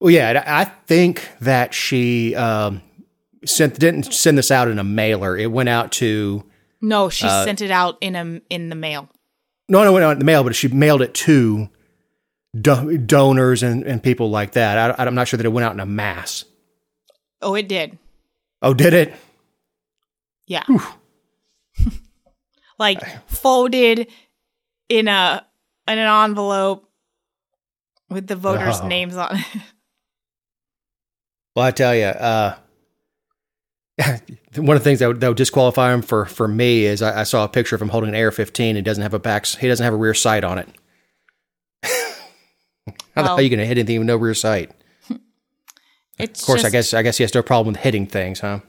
[0.00, 2.82] Well, yeah, I I think that she um,
[3.44, 5.36] sent didn't send this out in a mailer.
[5.36, 6.44] It went out to
[6.80, 9.08] No, she Uh, sent it out in a in the mail.
[9.68, 11.68] No, no, it went out in the mail, but she mailed it to
[12.58, 14.98] do- donors and, and people like that.
[14.98, 16.44] I, I'm not sure that it went out in a mass.
[17.42, 17.98] Oh, it did.
[18.62, 19.14] Oh, did it?
[20.46, 20.62] Yeah.
[22.78, 24.08] like folded
[24.88, 25.46] in a
[25.88, 26.88] in an envelope
[28.08, 28.88] with the voters' Oh.
[28.88, 29.44] names on it.
[31.54, 32.54] Well, I tell you, uh,
[34.56, 37.20] one of the things that would, that would disqualify him for for me is I,
[37.20, 38.74] I saw a picture of him holding an AR-15.
[38.76, 39.46] He doesn't have a back.
[39.46, 40.68] He doesn't have a rear sight on it.
[43.14, 44.70] How the hell are you going to hit anything with no rear sight?
[46.18, 48.60] It's Of course, I guess I guess he has no problem with hitting things, huh?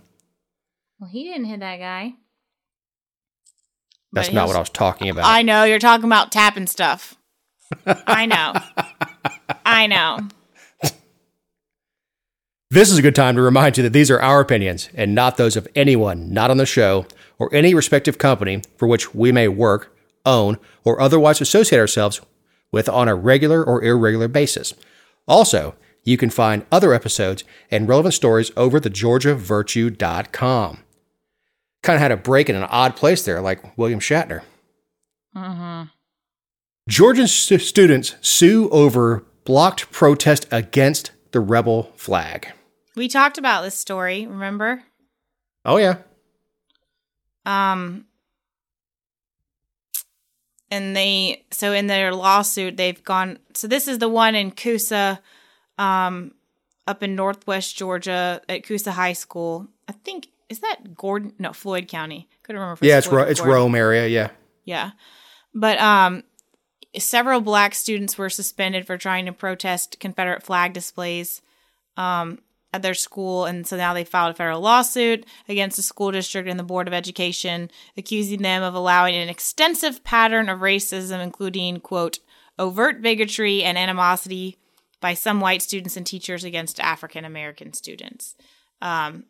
[0.99, 2.13] Well, he didn't hit that guy.
[4.11, 5.25] That's But not he'll- what I was talking about.
[5.25, 7.15] I know you're talking about tapping stuff.
[7.85, 8.53] I know.
[9.65, 10.27] I know.
[12.69, 15.37] This is a good time to remind you that these are our opinions and not
[15.37, 17.05] those of anyone not on the show
[17.39, 22.19] or any respective company for which we may work, own, or otherwise associate ourselves
[22.73, 24.73] with on a regular or irregular basis.
[25.29, 30.79] Also, you can find other episodes and relevant stories over the georgiavirtue.com.
[31.83, 34.41] Kind of had a break in an odd place there, like William Shatner.
[35.33, 35.83] Mm-hmm.
[36.89, 42.51] Georgian stu- students sue over blocked protest against the rebel flag.
[42.97, 44.83] We talked about this story, remember?
[45.63, 45.97] Oh, yeah.
[47.45, 48.05] Um
[50.69, 55.21] and they so in their lawsuit they've gone so this is the one in Coosa
[55.77, 56.33] um
[56.85, 59.67] up in northwest Georgia at Coosa High School.
[59.87, 62.27] I think is that Gordon no Floyd County.
[62.43, 64.07] Couldn't remember Yeah, it's Ro- it's Rome area.
[64.07, 64.29] Yeah,
[64.65, 64.91] Yeah.
[65.53, 66.23] But um
[66.97, 71.41] several black students were suspended for trying to protest Confederate flag displays
[71.95, 72.39] um
[72.77, 76.47] at their school and so now they filed a federal lawsuit against the school district
[76.47, 81.79] and the board of education accusing them of allowing an extensive pattern of racism including
[81.79, 82.19] quote
[82.57, 84.57] overt bigotry and animosity
[84.99, 88.35] by some white students and teachers against African American students.
[88.81, 89.25] Um,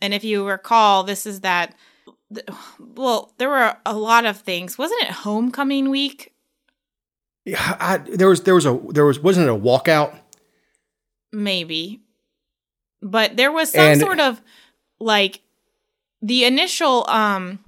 [0.00, 1.74] and if you recall, this is that
[2.32, 2.46] th-
[2.78, 4.78] well, there were a lot of things.
[4.78, 6.32] Wasn't it homecoming week?
[7.44, 10.18] Yeah, I, there was there was a there was wasn't it a walkout?
[11.32, 12.00] Maybe.
[13.02, 14.40] But there was some And- sort of
[14.98, 15.40] like
[16.22, 17.64] the initial um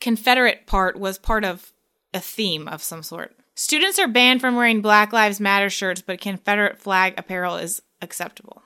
[0.00, 1.72] Confederate part was part of
[2.14, 3.34] a theme of some sort.
[3.56, 8.62] Students are banned from wearing Black Lives Matter shirts, but Confederate flag apparel is acceptable.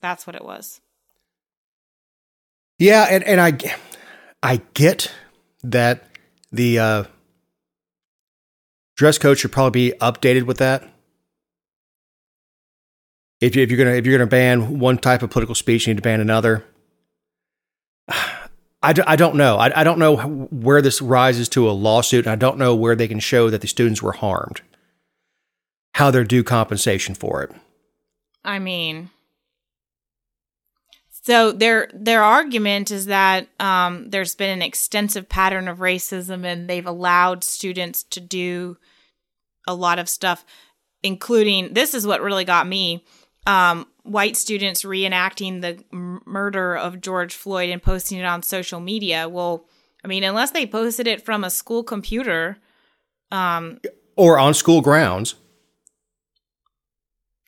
[0.00, 0.80] That's what it was.
[2.78, 3.58] Yeah, and and I
[4.42, 5.10] I get
[5.64, 6.04] that
[6.52, 7.04] the uh,
[8.96, 10.88] dress code should probably be updated with that.
[13.40, 15.92] If you, if you're gonna if you're gonna ban one type of political speech, you
[15.92, 16.64] need to ban another.
[18.82, 19.56] I, d- I don't know.
[19.56, 23.08] I, I don't know where this rises to a lawsuit, I don't know where they
[23.08, 24.60] can show that the students were harmed.
[25.94, 27.50] How they're due compensation for it.
[28.44, 29.10] I mean,
[31.26, 36.68] so their their argument is that um, there's been an extensive pattern of racism, and
[36.68, 38.76] they've allowed students to do
[39.66, 40.44] a lot of stuff,
[41.02, 43.04] including this is what really got me:
[43.46, 49.28] um, white students reenacting the murder of George Floyd and posting it on social media.
[49.28, 49.64] Well,
[50.04, 52.58] I mean, unless they posted it from a school computer,
[53.30, 53.80] um,
[54.16, 55.34] Or on school grounds.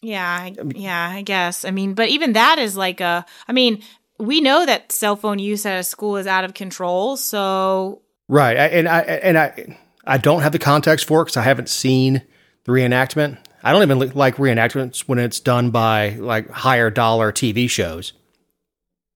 [0.01, 1.65] Yeah, I, yeah, I guess.
[1.65, 3.27] I mean, but even that is like a.
[3.49, 3.83] I mean,
[4.19, 7.17] we know that cell phone use at a school is out of control.
[7.17, 11.37] So Right, I- and I and I I don't have the context for it because
[11.37, 12.23] I haven't seen
[12.65, 13.39] the reenactment.
[13.63, 18.13] I don't even like reenactments when it's done by like higher dollar TV shows,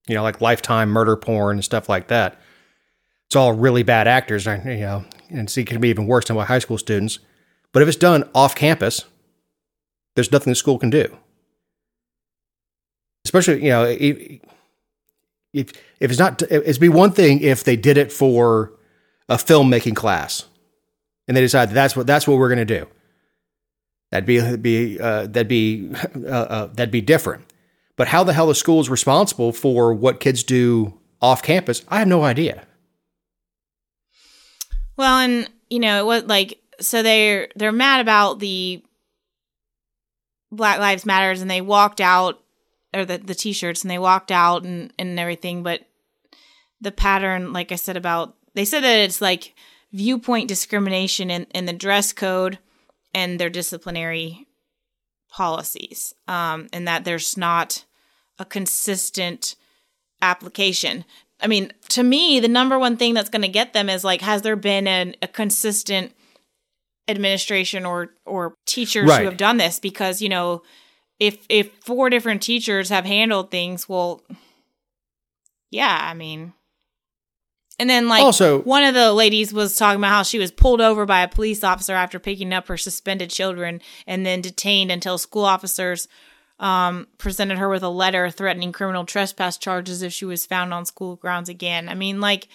[0.08, 2.40] you know, like Lifetime murder porn and stuff like that.
[3.26, 6.48] It's all really bad actors, you know, and it can be even worse than what
[6.48, 7.18] high school students.
[7.72, 9.04] But if it's done off campus,
[10.14, 11.16] there's nothing the school can do.
[13.24, 14.40] Especially, you know, if
[15.52, 18.72] if, it's not, it'd be one thing if they did it for
[19.28, 20.46] a filmmaking class,
[21.28, 22.88] and they decide that that's what that's what we're going to do.
[24.12, 27.50] That'd be be uh, that'd be uh, uh, that'd be different.
[27.96, 31.82] But how the hell the school is responsible for what kids do off campus?
[31.88, 32.66] I have no idea.
[34.98, 38.84] well, and you know, it was like so they're they're mad about the
[40.50, 42.42] Black Lives Matters, and they walked out
[42.92, 45.62] or the the t-shirts, and they walked out and and everything.
[45.62, 45.86] But
[46.82, 49.54] the pattern, like I said about, they said that it's like
[49.90, 52.58] viewpoint discrimination in in the dress code
[53.14, 54.46] and their disciplinary
[55.30, 57.84] policies, um, and that there's not
[58.38, 59.54] a consistent
[60.20, 61.04] application.
[61.40, 64.20] I mean, to me, the number one thing that's going to get them is like,
[64.20, 66.12] has there been an, a consistent
[67.08, 69.20] administration or or teachers Right.
[69.20, 69.80] who have done this?
[69.80, 70.62] Because you know,
[71.18, 74.22] if if four different teachers have handled things, well,
[75.70, 76.52] yeah, I mean.
[77.78, 80.80] And then, like, Also- one of the ladies was talking about how she was pulled
[80.80, 85.18] over by a police officer after picking up her suspended children and then detained until
[85.18, 86.06] school officers
[86.60, 90.84] um, presented her with a letter threatening criminal trespass charges if she was found on
[90.84, 91.88] school grounds again.
[91.88, 92.46] I mean, like,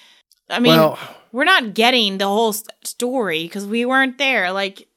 [0.50, 0.98] I mean, Well-
[1.34, 4.52] we're not getting the whole st- story because we weren't there.
[4.54, 4.88] Like,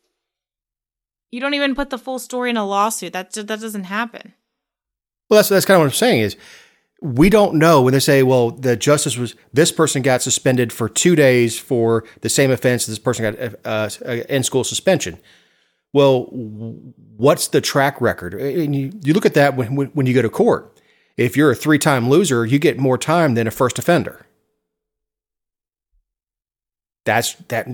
[1.33, 3.13] you don't even put the full story in a lawsuit.
[3.13, 4.35] That that doesn't happen.
[5.29, 6.37] Well, that's that's kind of what I'm saying is
[7.01, 10.89] we don't know when they say, well, the justice was this person got suspended for
[10.89, 12.87] two days for the same offense.
[12.87, 15.19] This person got uh, uh, in school suspension.
[15.93, 16.25] Well,
[17.17, 18.35] what's the track record?
[18.35, 20.81] And you, you look at that when, when when you go to court.
[21.17, 24.27] If you're a three time loser, you get more time than a first offender.
[27.05, 27.67] That's that.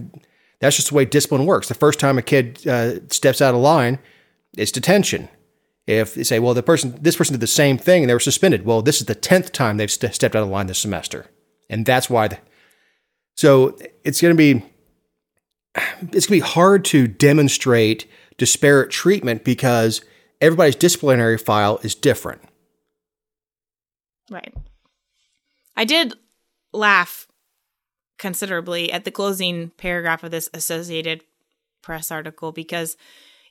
[0.60, 1.68] That's just the way discipline works.
[1.68, 3.98] The first time a kid uh, steps out of line,
[4.56, 5.28] it's detention.
[5.86, 8.20] If they say, well, the person, this person did the same thing and they were
[8.20, 8.64] suspended.
[8.64, 11.26] Well, this is the tenth time they've st- stepped out of line this semester,
[11.70, 12.28] and that's why.
[12.28, 12.38] The,
[13.36, 14.64] so it's going to be
[16.12, 18.06] it's going to be hard to demonstrate
[18.38, 20.02] disparate treatment because
[20.40, 22.42] everybody's disciplinary file is different.
[24.30, 24.54] Right.
[25.76, 26.14] I did
[26.72, 27.28] laugh
[28.18, 31.22] considerably at the closing paragraph of this Associated
[31.82, 32.96] Press article because,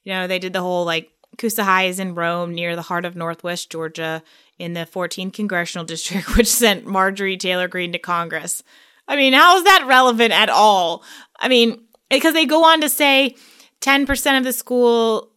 [0.03, 1.11] you know, they did the whole like
[1.41, 4.23] High is in Rome near the heart of Northwest Georgia
[4.57, 8.63] in the 14th Congressional District, which sent Marjorie Taylor Greene to Congress.
[9.07, 11.03] I mean, how is that relevant at all?
[11.39, 13.35] I mean, because they go on to say
[13.81, 15.31] 10% of the school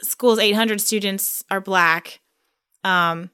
[0.00, 2.20] school's 800 students are black.
[2.82, 3.30] Um,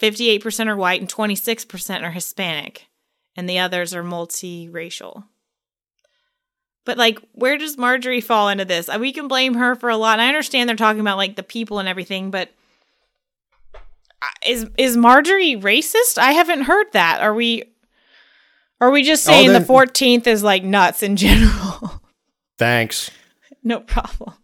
[0.00, 2.86] 58% are white and 26% are Hispanic,
[3.34, 5.24] and the others are multiracial.
[6.86, 8.88] But like, where does Marjorie fall into this?
[8.88, 10.14] Uh, We can blame her for a lot.
[10.14, 12.48] And I understand they're talking about like the people and everything, but
[14.46, 16.18] is is Marjorie racist?
[16.18, 17.20] I haven't heard that.
[17.20, 17.64] Are we
[18.80, 22.00] are we just Oh, saying then- the 14th is like nuts in general?
[22.58, 23.10] Thanks.
[23.62, 24.34] no problem.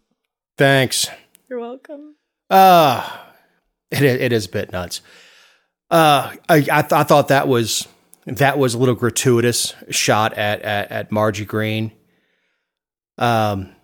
[0.57, 1.07] Thanks.
[1.49, 2.15] You're welcome.
[2.49, 3.09] Uh
[3.91, 5.01] it is, it is a bit nuts.
[5.91, 7.87] Uh, I I, th- I thought that was
[8.25, 11.91] that was a little gratuitous shot at at, at Margie Greene.
[13.17, 13.75] Um,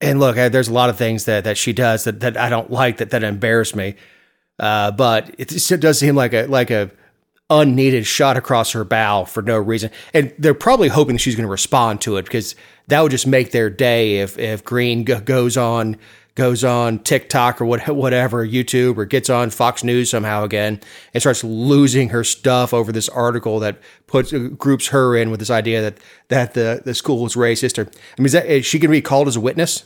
[0.00, 2.48] and look, I, there's a lot of things that that she does that, that I
[2.48, 3.94] don't like that that embarrass me.
[4.58, 6.90] Uh, but it, it does seem like a like a
[7.50, 9.90] unneeded shot across her bow for no reason.
[10.12, 12.54] And they're probably hoping that she's going to respond to it because
[12.88, 15.96] that would just make their day if if Greene g- goes on
[16.34, 20.80] goes on TikTok or what whatever YouTube or gets on Fox News somehow again
[21.12, 25.40] and starts losing her stuff over this article that puts uh, groups her in with
[25.40, 28.66] this idea that that the the school is racist or I mean is that is
[28.66, 29.84] she going to be called as a witness?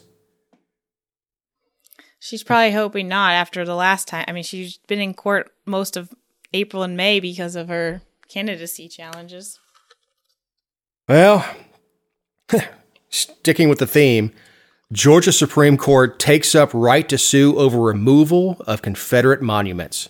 [2.20, 4.24] She's probably hoping not after the last time.
[4.26, 6.12] I mean, she's been in court most of
[6.52, 9.58] April and May because of her candidacy challenges.
[11.08, 11.48] Well,
[13.08, 14.32] sticking with the theme,
[14.92, 20.08] Georgia Supreme Court takes up right to sue over removal of Confederate monuments.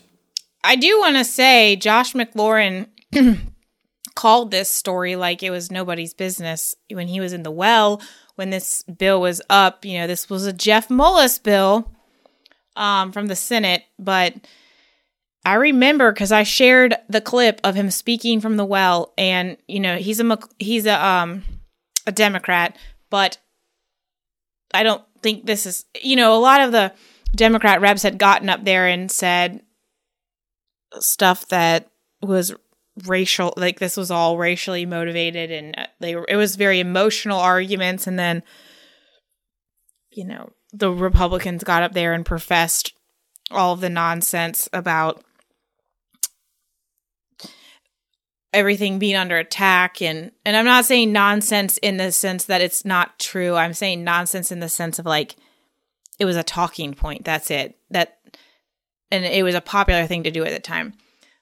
[0.63, 2.87] I do want to say Josh McLaurin
[4.15, 8.01] called this story like it was nobody's business when he was in the well
[8.37, 9.85] when this bill was up.
[9.85, 11.91] You know, this was a Jeff Mullis bill
[12.77, 14.35] um, from the Senate, but
[15.45, 19.81] I remember because I shared the clip of him speaking from the well, and you
[19.81, 21.43] know he's a he's a um
[22.07, 22.77] a Democrat,
[23.11, 23.39] but
[24.73, 26.93] I don't think this is you know a lot of the
[27.35, 29.63] Democrat reps had gotten up there and said
[31.01, 31.91] stuff that
[32.23, 32.55] was
[33.07, 37.39] racial like this was all racially motivated and uh, they were it was very emotional
[37.39, 38.07] arguments.
[38.07, 38.43] And then
[40.11, 42.93] you know the republicans got up there and professed
[43.51, 45.23] all of the nonsense about
[48.53, 52.85] everything being under attack and and I'm not saying nonsense in the sense that it's
[52.85, 53.55] not true.
[53.55, 55.37] I'm saying nonsense in the sense of like
[56.19, 57.25] it was a talking point.
[57.25, 57.79] That's it.
[57.91, 58.19] That
[59.11, 60.95] and it was a popular thing to do at the time.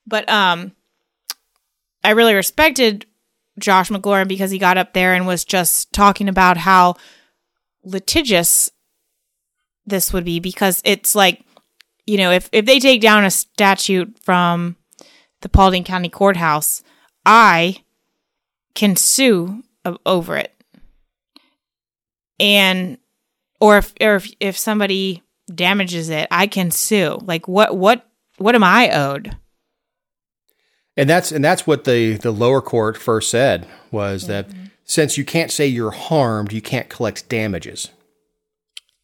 [0.06, 0.72] But um
[2.02, 3.06] I really respected
[3.58, 6.96] Josh McLaurin because he got up there and was just talking about how
[7.84, 8.70] litigious
[9.86, 11.44] this would be because it's like
[12.04, 14.76] you know if if they take down a statute from
[15.42, 16.82] the Paulding County Courthouse,
[17.26, 17.82] I
[18.74, 19.64] can sue
[20.06, 20.52] over it.
[22.38, 22.98] And
[23.60, 25.22] or if or if, if somebody
[25.52, 27.18] damages it, I can sue.
[27.22, 28.06] Like what what
[28.38, 29.36] what am I owed?
[30.96, 34.48] And that's and that's what the the lower court first said was that
[34.84, 37.90] since you can't say you're harmed, you can't collect damages.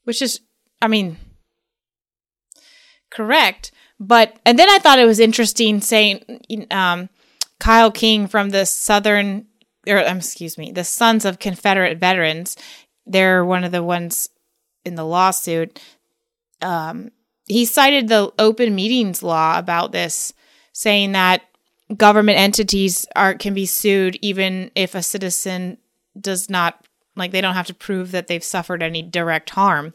[0.05, 0.41] Which is
[0.81, 1.17] I mean
[3.11, 3.73] correct.
[3.99, 7.09] But and then I thought it was interesting saying um
[7.63, 9.47] Kyle King from the Southern
[9.87, 12.57] or um, excuse me, the Sons of Confederate Veterans,
[13.07, 14.29] they're one of the ones
[14.85, 15.81] in the lawsuit.
[16.61, 17.13] Um
[17.47, 20.33] he cited the open meetings law about this
[20.73, 21.43] saying that
[21.97, 25.79] government entities are can be sued even if a citizen
[26.21, 26.85] does not
[27.15, 29.95] like they don't have to prove that they've suffered any direct harm.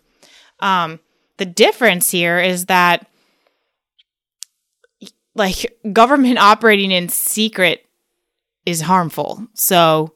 [0.62, 1.02] Um,
[1.36, 3.08] the difference here is that
[5.38, 7.86] like government operating in secret
[8.66, 9.48] is harmful.
[9.54, 10.14] So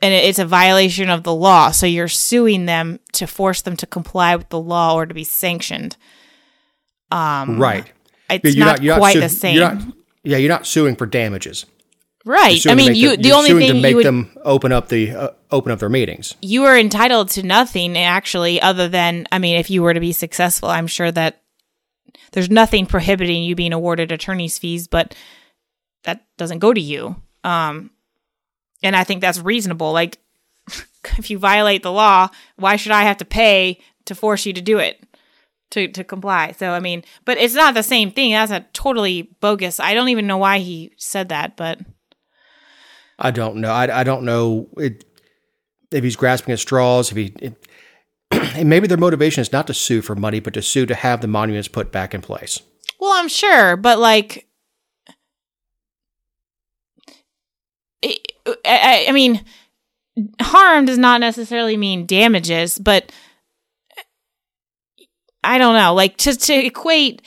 [0.00, 1.72] and it's a violation of the law.
[1.72, 5.24] So you're suing them to force them to comply with the law or to be
[5.24, 5.96] sanctioned.
[7.10, 7.90] Um, Right.
[8.30, 9.56] It's You're not, you're quite su- the same.
[9.56, 9.82] You're not,
[10.22, 11.64] yeah, you're not suing for damages.
[12.24, 12.64] Right.
[12.66, 14.70] I mean, you them- the you're only suing thing to make you would them open
[14.70, 16.34] up the uh, open up their meetings.
[16.42, 20.12] you are entitled to nothing actually other than i mean if you were to be
[20.12, 21.40] successful i'm sure that
[22.32, 25.14] there's nothing prohibiting you being awarded attorney's fees but
[26.04, 27.16] that doesn't go to you.
[27.44, 27.90] Um
[28.82, 29.92] and i think that's reasonable.
[29.92, 30.18] Like
[31.18, 34.60] if you violate the law why should i have to pay to force you to
[34.60, 35.04] do it
[35.70, 36.52] to to comply?
[36.52, 38.32] So i mean but it's not the same thing.
[38.32, 39.80] That's a totally bogus.
[39.80, 41.80] I don't even know why he said that but
[43.18, 43.72] I don't know.
[43.72, 44.68] I, I don't know.
[44.76, 45.04] It,
[45.90, 47.10] if he's grasping at straws.
[47.10, 47.52] If he,
[48.30, 51.20] and maybe their motivation is not to sue for money, but to sue to have
[51.20, 52.60] the monuments put back in place.
[53.00, 54.46] Well, I'm sure, but like,
[58.04, 58.16] I,
[58.64, 59.44] I, I mean,
[60.40, 63.12] harm does not necessarily mean damages, but
[65.44, 65.94] I don't know.
[65.94, 67.22] Like to to equate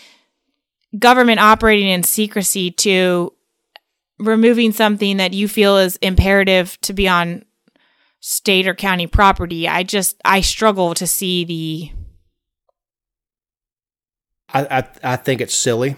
[0.97, 3.33] government operating in secrecy to
[4.19, 7.43] removing something that you feel is imperative to be on
[8.21, 11.91] state or county property, I just I struggle to see the
[14.53, 15.95] I, I, I think it's silly.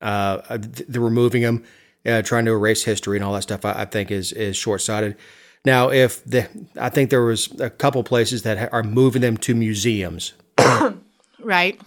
[0.00, 1.64] Uh, the removing them,
[2.06, 4.80] uh, trying to erase history and all that stuff, I, I think is is short
[4.80, 5.16] sighted.
[5.64, 6.48] Now, if the,
[6.80, 10.34] I think there was a couple places that are moving them to museums,
[11.40, 11.80] right?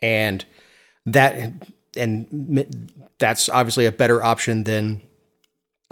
[0.00, 0.44] And
[1.04, 1.52] that
[1.96, 2.88] and
[3.18, 5.02] that's obviously a better option than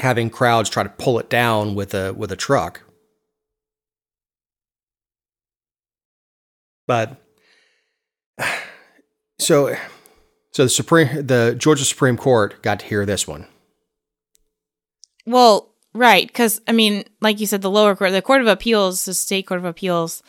[0.01, 2.83] having crowds try to pull it down with a with a truck.
[6.87, 7.17] But
[9.39, 9.77] so
[10.53, 13.47] so the Supreme the Georgia Supreme Court got to hear this one.
[15.27, 19.05] Well, right, because I mean, like you said, the lower court, the Court of Appeals,
[19.05, 20.23] the state court of appeals,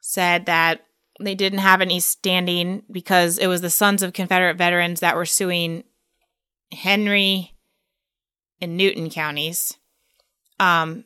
[0.00, 0.84] said that
[1.20, 5.26] they didn't have any standing because it was the sons of Confederate veterans that were
[5.26, 5.82] suing
[6.70, 7.57] Henry
[8.60, 9.76] and Newton counties.
[10.60, 11.04] Um,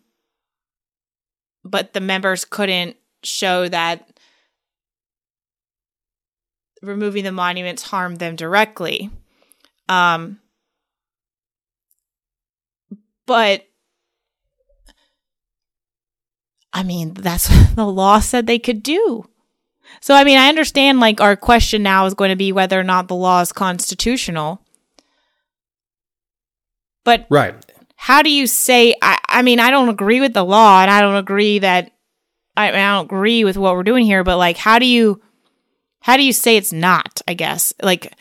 [1.64, 4.08] but the members couldn't show that
[6.82, 9.10] removing the monuments harmed them directly.
[9.88, 10.40] Um,
[13.26, 13.66] but
[16.72, 19.28] I mean, that's the law said they could do.
[20.00, 22.84] So, I mean, I understand like our question now is going to be whether or
[22.84, 24.60] not the law is constitutional.
[27.04, 27.54] But right.
[27.96, 31.00] how do you say, I, I mean, I don't agree with the law and I
[31.00, 31.92] don't agree that,
[32.56, 35.20] I, I don't agree with what we're doing here, but like, how do you,
[36.00, 37.72] how do you say it's not, I guess?
[37.82, 38.14] Like,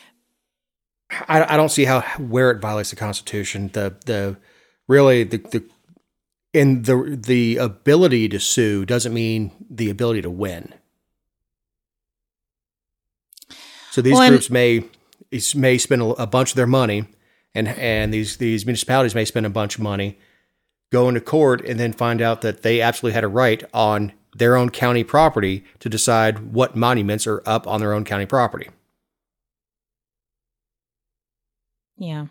[1.28, 3.70] I, I don't see how, where it violates the Constitution.
[3.72, 4.36] The, the,
[4.88, 5.64] really, the, the,
[6.54, 10.74] and the the ability to sue doesn't mean the ability to win.
[13.90, 14.84] So these well, groups may
[15.54, 17.06] may spend a bunch of their money,
[17.54, 20.18] and and these these municipalities may spend a bunch of money,
[20.90, 24.56] go into court, and then find out that they absolutely had a right on their
[24.56, 28.70] own county property to decide what monuments are up on their own county property.
[31.98, 32.26] Yeah.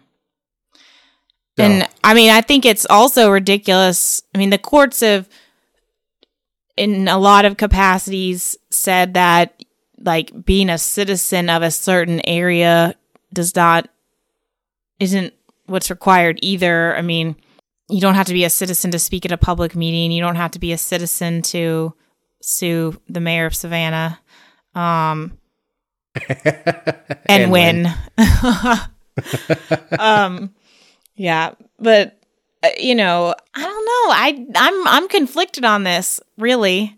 [1.57, 1.63] So.
[1.63, 4.23] And I mean, I think it's also ridiculous.
[4.33, 5.29] I mean, the courts have,
[6.75, 9.63] in a lot of capacities, said that
[9.99, 12.95] like being a citizen of a certain area
[13.33, 13.87] does not
[15.01, 15.33] isn't
[15.65, 16.95] what's required either.
[16.95, 17.35] I mean,
[17.89, 20.11] you don't have to be a citizen to speak at a public meeting.
[20.11, 21.93] You don't have to be a citizen to
[22.41, 24.19] sue the mayor of Savannah.
[24.75, 25.37] Um
[26.29, 27.89] and, and win.
[28.17, 28.27] win.
[29.99, 30.53] um
[31.15, 32.17] yeah, but
[32.63, 34.13] uh, you know, I don't know.
[34.13, 36.97] I I'm I'm conflicted on this, really.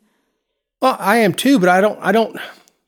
[0.82, 2.38] Well, I am too, but I don't I don't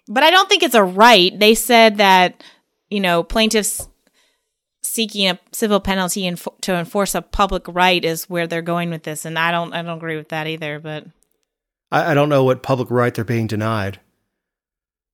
[0.08, 1.38] but I don't think it's a right.
[1.40, 2.44] They said that,
[2.90, 3.88] you know, plaintiffs
[4.96, 9.04] seeking a civil penalty inf- to enforce a public right is where they're going with
[9.04, 10.80] this, and I don't, I don't agree with that either.
[10.80, 11.06] But
[11.92, 14.00] I, I don't know what public right they're being denied.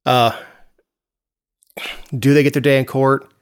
[0.05, 0.37] Uh,
[2.17, 3.33] do they get their day in court,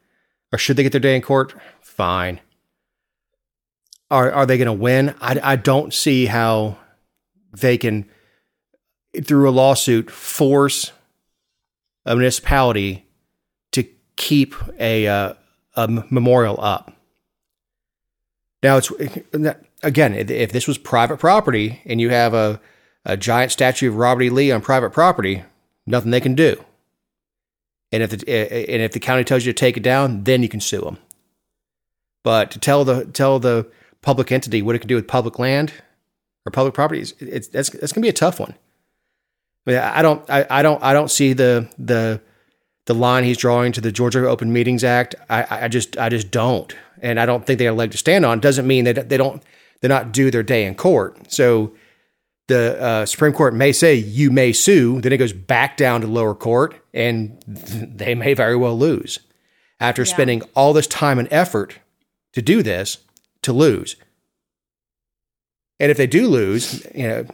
[0.54, 1.54] or should they get their day in court?
[1.82, 2.40] Fine.
[4.10, 5.14] Are are they going to win?
[5.20, 6.78] I I don't see how
[7.52, 8.10] they can
[9.24, 10.94] through a lawsuit force
[12.06, 13.06] a municipality
[13.72, 13.84] to
[14.16, 15.34] keep a, uh,
[15.80, 16.94] a memorial up.
[18.62, 18.92] Now, it's
[19.82, 22.60] again, if this was private property and you have a,
[23.06, 24.30] a giant statue of Robert E.
[24.30, 25.44] Lee on private property,
[25.86, 26.64] nothing they can do.
[27.92, 30.26] And if the, eh, eh, and if the county tells you to take it down,
[30.26, 30.98] then you can sue them.
[32.24, 33.68] But to tell the tell the
[34.02, 35.74] public entity what it can do with public land
[36.46, 38.56] or public properties, it's that's that's gonna be a tough one.
[39.66, 42.22] I, mean, I don't, I, I, don't, I don't see the the
[42.90, 45.14] the line he's drawing to the Georgia Open Meetings Act.
[45.30, 48.00] I, I just, I just don't, and I don't think they have a leg to
[48.00, 48.40] stand on.
[48.40, 49.44] Doesn't mean that they don't,
[49.80, 51.32] they're not due their day in court.
[51.32, 51.72] So
[52.48, 56.08] the uh, Supreme Court may say you may sue, then it goes back down to
[56.08, 59.20] lower court, and they may very well lose
[59.80, 60.12] after yeah.
[60.12, 61.78] spending all this time and effort
[62.34, 62.98] to do this
[63.44, 63.98] to lose.
[65.80, 67.28] And if they do lose, you know,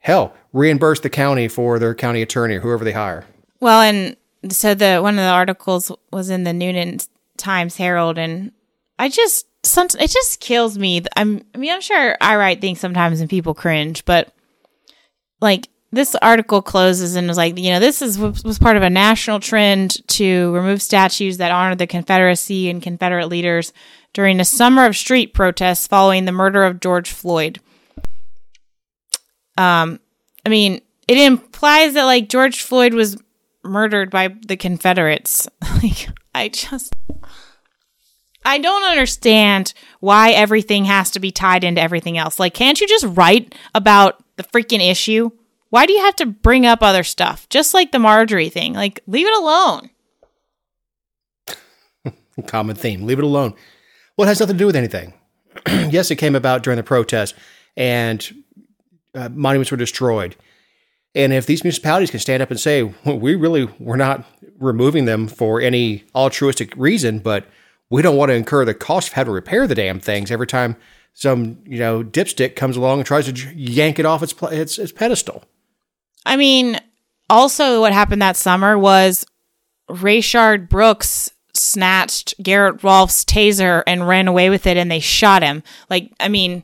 [0.00, 3.24] hell, reimburse the county for their county attorney or whoever they hire.
[3.60, 4.16] Well, and
[4.50, 8.52] so the one of the articles was in the Newnan Times Herald, and
[8.98, 11.02] I just some it just kills me.
[11.16, 14.32] I'm I mean I'm sure I write things sometimes and people cringe, but
[15.40, 18.90] like this article closes and was like, you know, this is was part of a
[18.90, 23.72] national trend to remove statues that honor the Confederacy and Confederate leaders
[24.12, 27.60] during a summer of street protests following the murder of George Floyd.
[29.56, 29.98] Um,
[30.44, 33.16] I mean, it implies that like George Floyd was
[33.64, 35.48] murdered by the Confederates.
[35.82, 36.94] like, I just.
[38.44, 42.38] I don't understand why everything has to be tied into everything else.
[42.38, 45.30] Like, can't you just write about the freaking issue?
[45.70, 47.48] Why do you have to bring up other stuff?
[47.50, 48.72] Just like the Marjorie thing.
[48.72, 49.90] Like, leave it alone.
[52.46, 53.04] Common theme.
[53.04, 53.54] Leave it alone.
[54.16, 55.12] Well, it has nothing to do with anything.
[55.68, 57.34] yes, it came about during the protest,
[57.76, 58.26] and
[59.14, 60.36] uh, monuments were destroyed.
[61.18, 64.24] And if these municipalities can stand up and say, well, we really were not
[64.58, 67.44] removing them for any altruistic reason, but
[67.90, 70.46] we don't want to incur the cost of having to repair the damn things every
[70.46, 70.76] time
[71.14, 74.92] some you know dipstick comes along and tries to yank it off its its, its
[74.92, 75.42] pedestal.
[76.24, 76.78] I mean,
[77.28, 79.26] also what happened that summer was
[79.90, 85.64] Rayshard Brooks snatched Garrett Rolfe's taser and ran away with it and they shot him.
[85.90, 86.62] Like, I mean,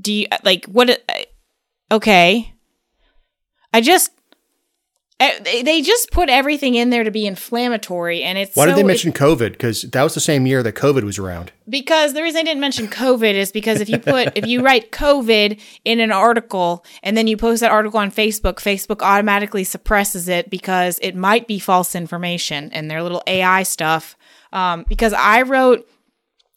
[0.00, 2.54] do you like what uh, okay.
[3.72, 4.10] I just
[5.20, 8.82] eh, they just put everything in there to be inflammatory and it's Why did they
[8.82, 9.52] mention COVID?
[9.52, 11.52] Because that was the same year that COVID was around.
[11.68, 14.90] because the reason I didn't mention COVID is because if you put if you write
[14.92, 20.28] COVID in an article and then you post that article on Facebook, Facebook automatically suppresses
[20.28, 24.16] it because it might be false information and their little AI stuff.
[24.52, 25.88] Um, because I wrote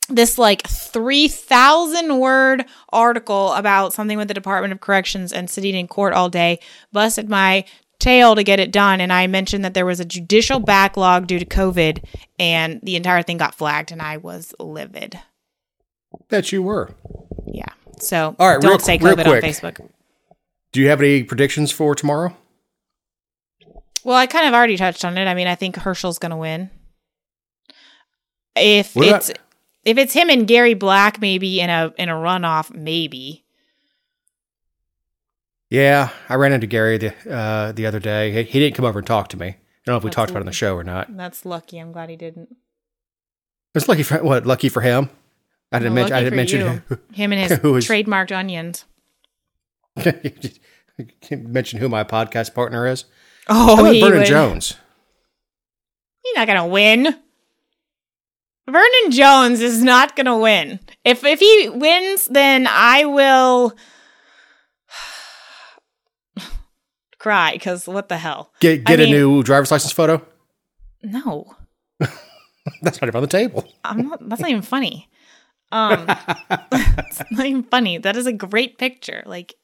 [0.09, 5.87] this like 3000 word article about something with the Department of Corrections and sitting in
[5.87, 6.59] court all day,
[6.91, 7.65] busted my
[7.99, 8.99] tail to get it done.
[8.99, 12.03] And I mentioned that there was a judicial backlog due to COVID
[12.37, 15.19] and the entire thing got flagged and I was livid.
[16.29, 16.91] That you were.
[17.47, 17.65] Yeah.
[17.99, 19.41] So All right, don't real- say COVID on.
[19.41, 19.89] Facebook.
[20.73, 22.35] Do you have any predictions for tomorrow?
[24.03, 25.27] Well, I kind of already touched on it.
[25.27, 26.69] I mean, I think Herschel's going to win.
[28.55, 29.39] If What it's about-
[29.85, 33.43] if it's him and Gary Black, maybe in a in a runoff, maybe.
[35.69, 38.31] Yeah, I ran into Gary the uh, the other day.
[38.31, 39.47] He, he didn't come over and talk to me.
[39.47, 39.55] I
[39.85, 41.15] don't know if we That's talked about it on the show or not.
[41.17, 41.79] That's lucky.
[41.79, 42.55] I'm glad he didn't.
[43.75, 44.45] It's lucky for what?
[44.45, 45.09] Lucky for him.
[45.71, 46.15] I didn't Well, mention.
[46.17, 46.83] I didn't mention.
[46.89, 46.97] you.
[47.13, 48.85] Him and his Who is- trademarked onions.
[49.99, 50.51] Can't
[51.47, 53.05] mention who my podcast partner is.
[53.49, 54.77] Oh, How about Vernon would- Jones?
[56.23, 57.15] He's not gonna win.
[58.69, 60.79] Vernon Jones is not gonna win.
[61.03, 63.73] If if he wins, then I will
[67.19, 68.51] cry because what the hell?
[68.59, 70.25] Get get a mean- new driver's license photo.
[71.05, 71.53] No,
[72.81, 73.67] That's not even on the table.
[73.83, 74.29] I'm not.
[74.29, 75.09] That's not even funny.
[75.71, 76.05] Um,
[76.71, 77.97] it's not even funny.
[77.97, 79.23] That is a great picture.
[79.25, 79.55] Like,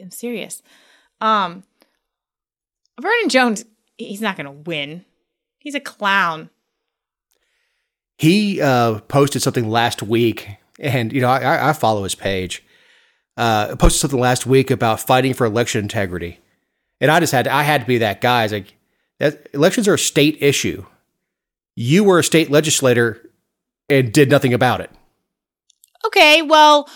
[0.00, 0.62] I'm serious.
[1.20, 1.64] Um,
[3.00, 3.64] Vernon Jones,
[3.98, 5.04] he's not gonna win.
[5.58, 6.50] He's a clown.
[8.20, 10.46] He uh, posted something last week,
[10.78, 12.62] and you know I, I follow his page.
[13.38, 16.38] Uh, posted something last week about fighting for election integrity,
[17.00, 18.40] and I just had I had to be that guy.
[18.40, 18.74] I was like,
[19.20, 20.84] that, elections are a state issue.
[21.76, 23.26] You were a state legislator
[23.88, 24.90] and did nothing about it.
[26.04, 26.90] Okay, well,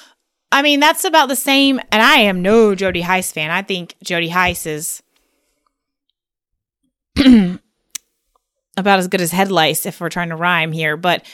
[0.53, 1.81] I mean that's about the same.
[1.91, 3.51] And I am no Jody Hice fan.
[3.51, 5.03] I think Jody Hice is
[8.77, 10.97] about as good as head lice if we're trying to rhyme here.
[10.97, 11.25] But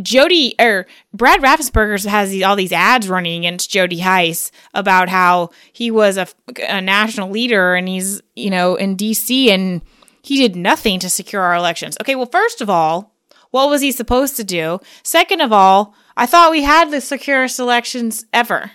[0.00, 5.50] Jody or Brad Raffensperger has these, all these ads running against Jody Hice about how
[5.72, 6.26] he was a,
[6.68, 9.50] a national leader and he's you know in D.C.
[9.50, 9.82] and
[10.22, 11.96] he did nothing to secure our elections.
[12.00, 13.14] Okay, well, first of all,
[13.50, 14.80] what was he supposed to do?
[15.02, 18.70] Second of all, I thought we had the securest elections ever.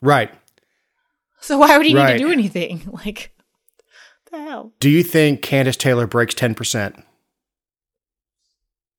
[0.00, 0.30] Right.
[1.40, 2.82] So why would he need to do anything?
[3.04, 3.33] Like,
[4.80, 7.02] Do you think Kandiss Taylor breaks ten percent?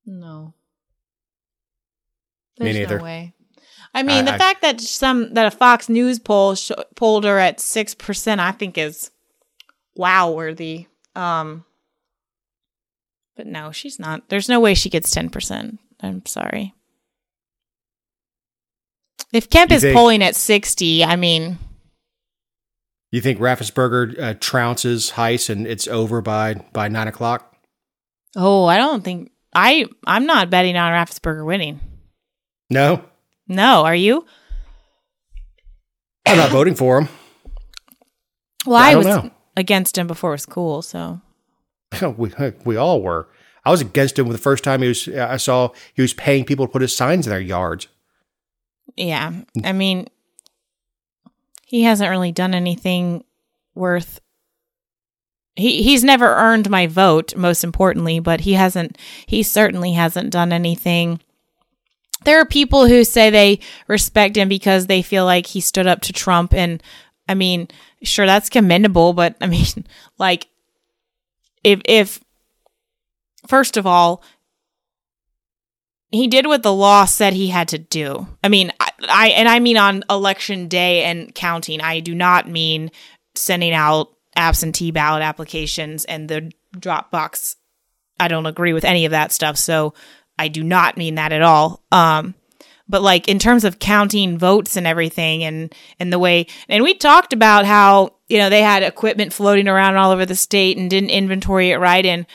[0.05, 0.53] No.
[2.59, 2.97] Me neither.
[2.99, 3.33] no way.
[3.93, 7.23] I mean, I- the I- fact that some that a Fox News poll sh- polled
[7.23, 9.11] her at six percent, I think is
[9.95, 10.87] wow worthy.
[11.15, 11.65] Um,
[13.35, 14.29] but no, she's not.
[14.29, 15.79] There's no way she gets ten percent.
[16.01, 16.73] I'm sorry.
[19.33, 21.57] If Kemp You is think- polling at sixty, I mean,
[23.15, 27.55] You think Raffensperger uh, trounces Hice and it's over by by nine o'clock?
[28.35, 29.85] oh, I don't think I.
[30.05, 31.79] I'm not betting on Raffensperger winning.
[32.69, 33.05] No,
[33.47, 34.25] No, are you?
[36.25, 37.07] I'm not voting for him.
[38.65, 39.31] Well, I I, was know.
[39.55, 41.21] against him before it was cool, so
[42.17, 42.33] we
[42.65, 43.29] we all were.
[43.63, 45.07] I was against him the first time he was.
[45.07, 47.87] I saw he was paying people to put his signs in their yards.
[48.97, 49.31] yeah.
[49.63, 50.09] I mean,
[51.65, 53.25] he hasn't really done anything
[53.73, 54.21] worth.
[55.55, 57.35] He he's never earned my vote.
[57.35, 58.97] Most importantly, but he hasn't.
[59.25, 61.19] He certainly hasn't done anything.
[62.23, 66.01] There are people who say they respect him because they feel like he stood up
[66.01, 66.81] to Trump, and
[67.27, 67.67] I mean,
[68.03, 69.65] sure, that's commendable, but I mean,
[70.19, 70.47] like,
[71.63, 72.23] if if
[73.47, 74.23] first of all,
[76.15, 78.27] he did what the law said he had to do.
[78.43, 81.81] I mean, I, I and I mean on election day and counting.
[81.81, 82.91] I do not mean
[83.35, 87.55] sending out absentee ballot applications and the drop box.
[88.19, 89.57] I don't agree with any of that stuff.
[89.57, 89.93] So
[90.37, 91.83] I do not mean that at all.
[91.91, 92.35] Um,
[92.87, 96.93] but like in terms of counting votes and everything and and the way and we
[96.93, 100.89] talked about how you know they had equipment floating around all over the state and
[100.89, 102.25] didn't inventory it right and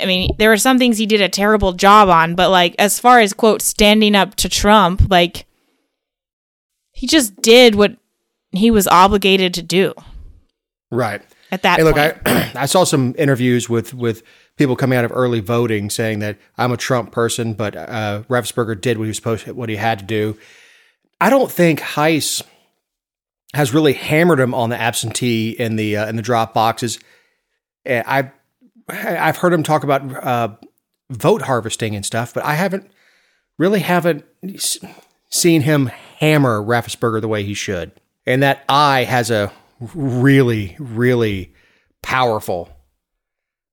[0.00, 2.98] I mean, there were some things he did a terrible job on, but like as
[2.98, 5.46] far as quote standing up to Trump, like
[6.92, 7.96] he just did what
[8.52, 9.94] he was obligated to do.
[10.90, 11.22] Right.
[11.52, 12.18] At that hey, look, point.
[12.26, 14.22] I I saw some interviews with with
[14.56, 18.80] people coming out of early voting saying that I'm a Trump person, but uh, Raffensperger
[18.80, 20.36] did what he was supposed what he had to do.
[21.20, 22.42] I don't think Hice
[23.54, 26.98] has really hammered him on the absentee in the uh, in the drop boxes.
[27.86, 28.32] I
[28.88, 30.48] I've heard him talk about uh,
[31.10, 32.90] vote harvesting and stuff, but I haven't
[33.58, 34.24] really haven't
[35.30, 35.86] seen him
[36.18, 37.92] hammer Raffensperger the way he should.
[38.26, 39.52] And that eye has a
[39.94, 41.52] really, really
[42.02, 42.70] powerful,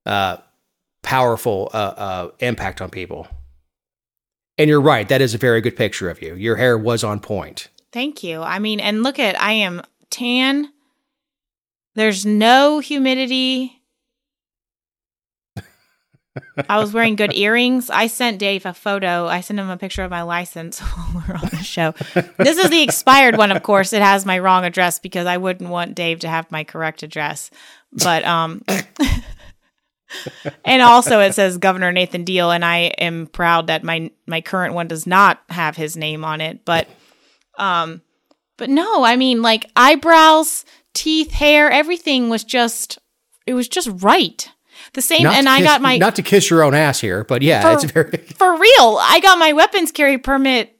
[0.06, 0.38] uh,
[1.02, 3.26] powerful uh, uh, impact on people.
[4.56, 6.34] And you're right; that is a very good picture of you.
[6.36, 7.68] Your hair was on point.
[7.90, 8.42] Thank you.
[8.42, 10.68] I mean, and look at I am tan.
[11.94, 13.82] There's no humidity.
[16.68, 17.90] I was wearing good earrings.
[17.90, 19.26] I sent Dave a photo.
[19.26, 21.92] I sent him a picture of my license while we're on the show.
[22.38, 23.92] This is the expired one, of course.
[23.92, 27.50] It has my wrong address because I wouldn't want Dave to have my correct address.
[27.92, 28.62] But um
[30.64, 34.74] and also it says Governor Nathan Deal and I am proud that my my current
[34.74, 36.88] one does not have his name on it, but
[37.58, 38.02] um
[38.56, 40.64] but no, I mean like eyebrows,
[40.94, 42.98] teeth, hair, everything was just
[43.46, 44.50] it was just right.
[44.92, 47.24] The same, Not and I kiss- got my not to kiss your own ass here,
[47.24, 48.98] but yeah, For- it's very for real.
[49.00, 50.70] I got my weapons carry permit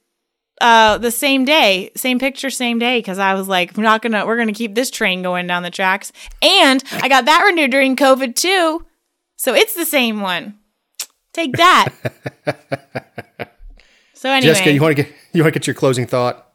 [0.60, 4.24] uh the same day, same picture, same day, because I was like, we're not gonna,
[4.26, 7.96] we're gonna keep this train going down the tracks, and I got that renewed during
[7.96, 8.84] COVID too,
[9.36, 10.58] so it's the same one.
[11.32, 11.88] Take that.
[14.14, 14.70] so anyway, Jessica.
[14.72, 16.52] You want to get you want to get your closing thought?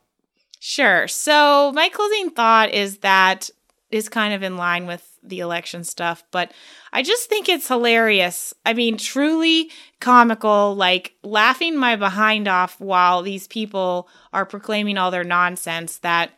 [0.61, 1.07] Sure.
[1.07, 3.49] So my closing thought is that
[3.91, 6.51] is kind of in line with the election stuff, but
[6.93, 8.53] I just think it's hilarious.
[8.65, 15.11] I mean, truly comical, like laughing my behind off while these people are proclaiming all
[15.11, 16.31] their nonsense that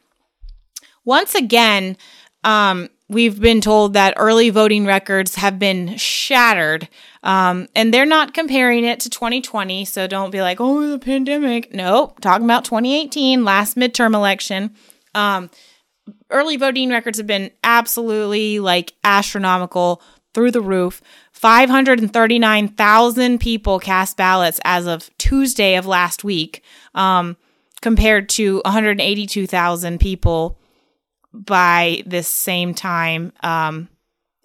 [1.03, 1.97] once again,
[2.43, 6.87] um, we've been told that early voting records have been shattered.
[7.23, 9.85] Um, and they're not comparing it to 2020.
[9.85, 11.73] So don't be like, oh, the pandemic.
[11.73, 12.19] Nope.
[12.21, 14.75] Talking about 2018, last midterm election.
[15.13, 15.49] Um,
[16.31, 20.01] early voting records have been absolutely like astronomical
[20.33, 21.01] through the roof.
[21.33, 26.63] 539,000 people cast ballots as of Tuesday of last week,
[26.95, 27.35] um,
[27.81, 30.57] compared to 182,000 people
[31.33, 33.89] by this same time um,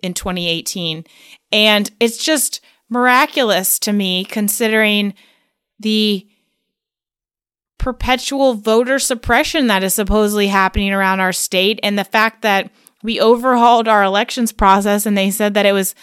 [0.03, 1.05] in 2018.
[1.53, 5.15] And it's just miraculous to me considering
[5.79, 6.27] the
[7.87, 12.69] perpetual voter suppression that is supposedly happening around our state and the fact that
[13.05, 15.95] we overhauled our elections process and they said that it was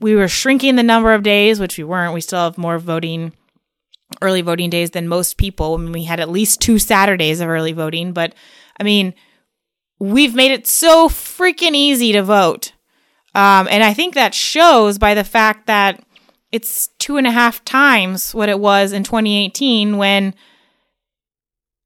[0.00, 2.14] we were shrinking the number of days which we weren't.
[2.14, 3.34] We still have more voting
[4.22, 5.74] early voting days than most people.
[5.74, 8.34] I mean, we had at least two saturdays of early voting but
[8.80, 9.12] i mean
[9.98, 12.72] we've made it so freaking easy to vote.
[13.34, 16.02] Um, and i think that shows by the fact that
[16.50, 20.34] it's two and a half times what it was in 2018 when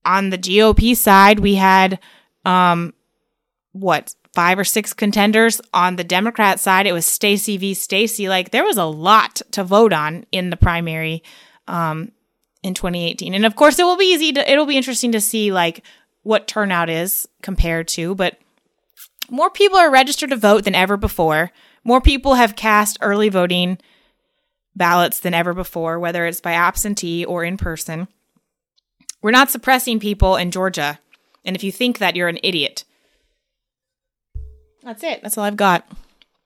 [0.05, 1.98] on the GOP side, we had
[2.44, 2.94] um
[3.72, 5.61] what five or six contenders.
[5.74, 7.74] On the Democrat side, it was Stacey v.
[7.74, 8.28] Stacey.
[8.28, 11.22] Like there was a lot to vote on in the primary
[11.68, 12.12] um
[12.62, 13.34] in 2018.
[13.34, 15.84] And of course, it will be easy to it'll be interesting to see like
[16.22, 18.38] what turnout is compared to, but
[19.30, 21.51] more people are registered to vote than ever before.
[21.84, 23.78] More people have cast early voting
[24.74, 28.09] ballots than ever before, whether it's by absentee or in person.
[29.23, 30.99] We're not suppressing people in Georgia.
[31.45, 32.85] And if you think that, you're an idiot.
[34.83, 35.23] That's it.
[35.23, 35.87] That's all I've got.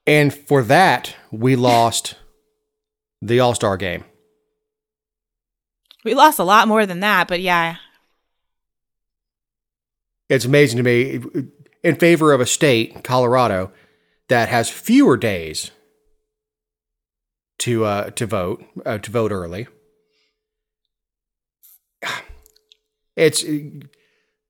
[0.05, 2.15] And for that, we lost
[3.21, 4.03] the All Star game.
[6.03, 7.77] We lost a lot more than that, but yeah.
[10.29, 11.19] It's amazing to me
[11.83, 13.71] in favor of a state, Colorado,
[14.27, 15.71] that has fewer days
[17.59, 19.67] to uh, to vote uh, to vote early.
[23.15, 23.43] It's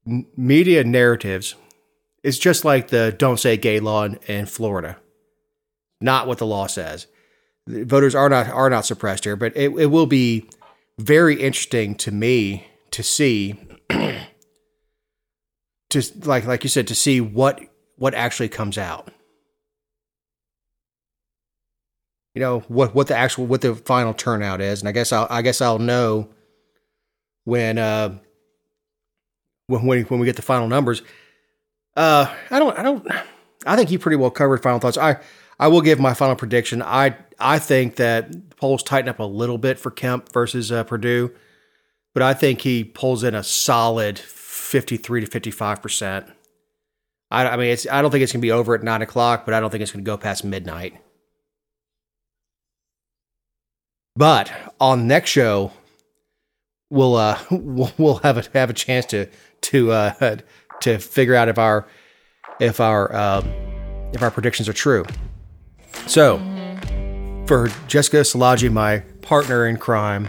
[0.06, 1.56] media narratives.
[2.24, 4.98] It's just like the "Don't Say Gay" law in, in Florida.
[6.02, 7.08] Not what the law says.
[7.68, 10.50] The voters are not are not suppressed here, but it, it will be
[10.98, 13.56] very interesting to me to see
[13.90, 14.26] to
[16.24, 17.62] like like you said to see what
[17.98, 19.12] what actually comes out
[22.34, 25.28] you know what what the actual what the final turnout is and i guess i'll
[25.30, 26.30] i guess i'll know
[27.46, 28.18] when uh
[29.68, 31.02] when when, when we get the final numbers.
[31.96, 33.08] Uh i don't i don't
[33.66, 34.98] i think you pretty well covered final thoughts.
[34.98, 35.18] I
[35.60, 36.82] i will give my final prediction.
[36.82, 41.32] I i think that polls tighten up a little bit for kemp versus uh, Perdue
[42.14, 46.26] but i think he pulls in a solid 53 to 55 percent.
[47.32, 49.46] I, I mean it's i don't think it's going to be over at nine o'clock
[49.46, 50.96] but i don't think it's going to go past midnight.
[54.18, 54.50] But
[54.80, 55.74] on next show,
[56.96, 59.28] we'll uh we'll, have a have a chance to
[59.62, 60.38] to uh
[60.82, 61.88] to figure out if our
[62.60, 63.46] if our uh,
[64.14, 65.06] if our predictions are true.
[66.08, 66.38] So,
[67.48, 70.28] for Jessica Szilagyi, my partner in crime,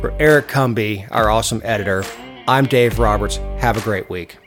[0.00, 2.04] for Eric Cumby, our awesome editor,
[2.46, 3.36] I'm Dave Roberts.
[3.58, 4.38] Have a great week.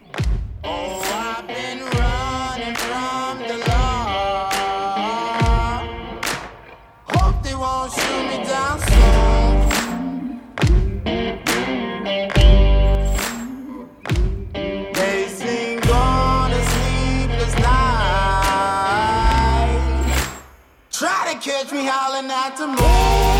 [21.84, 23.30] Try to catch me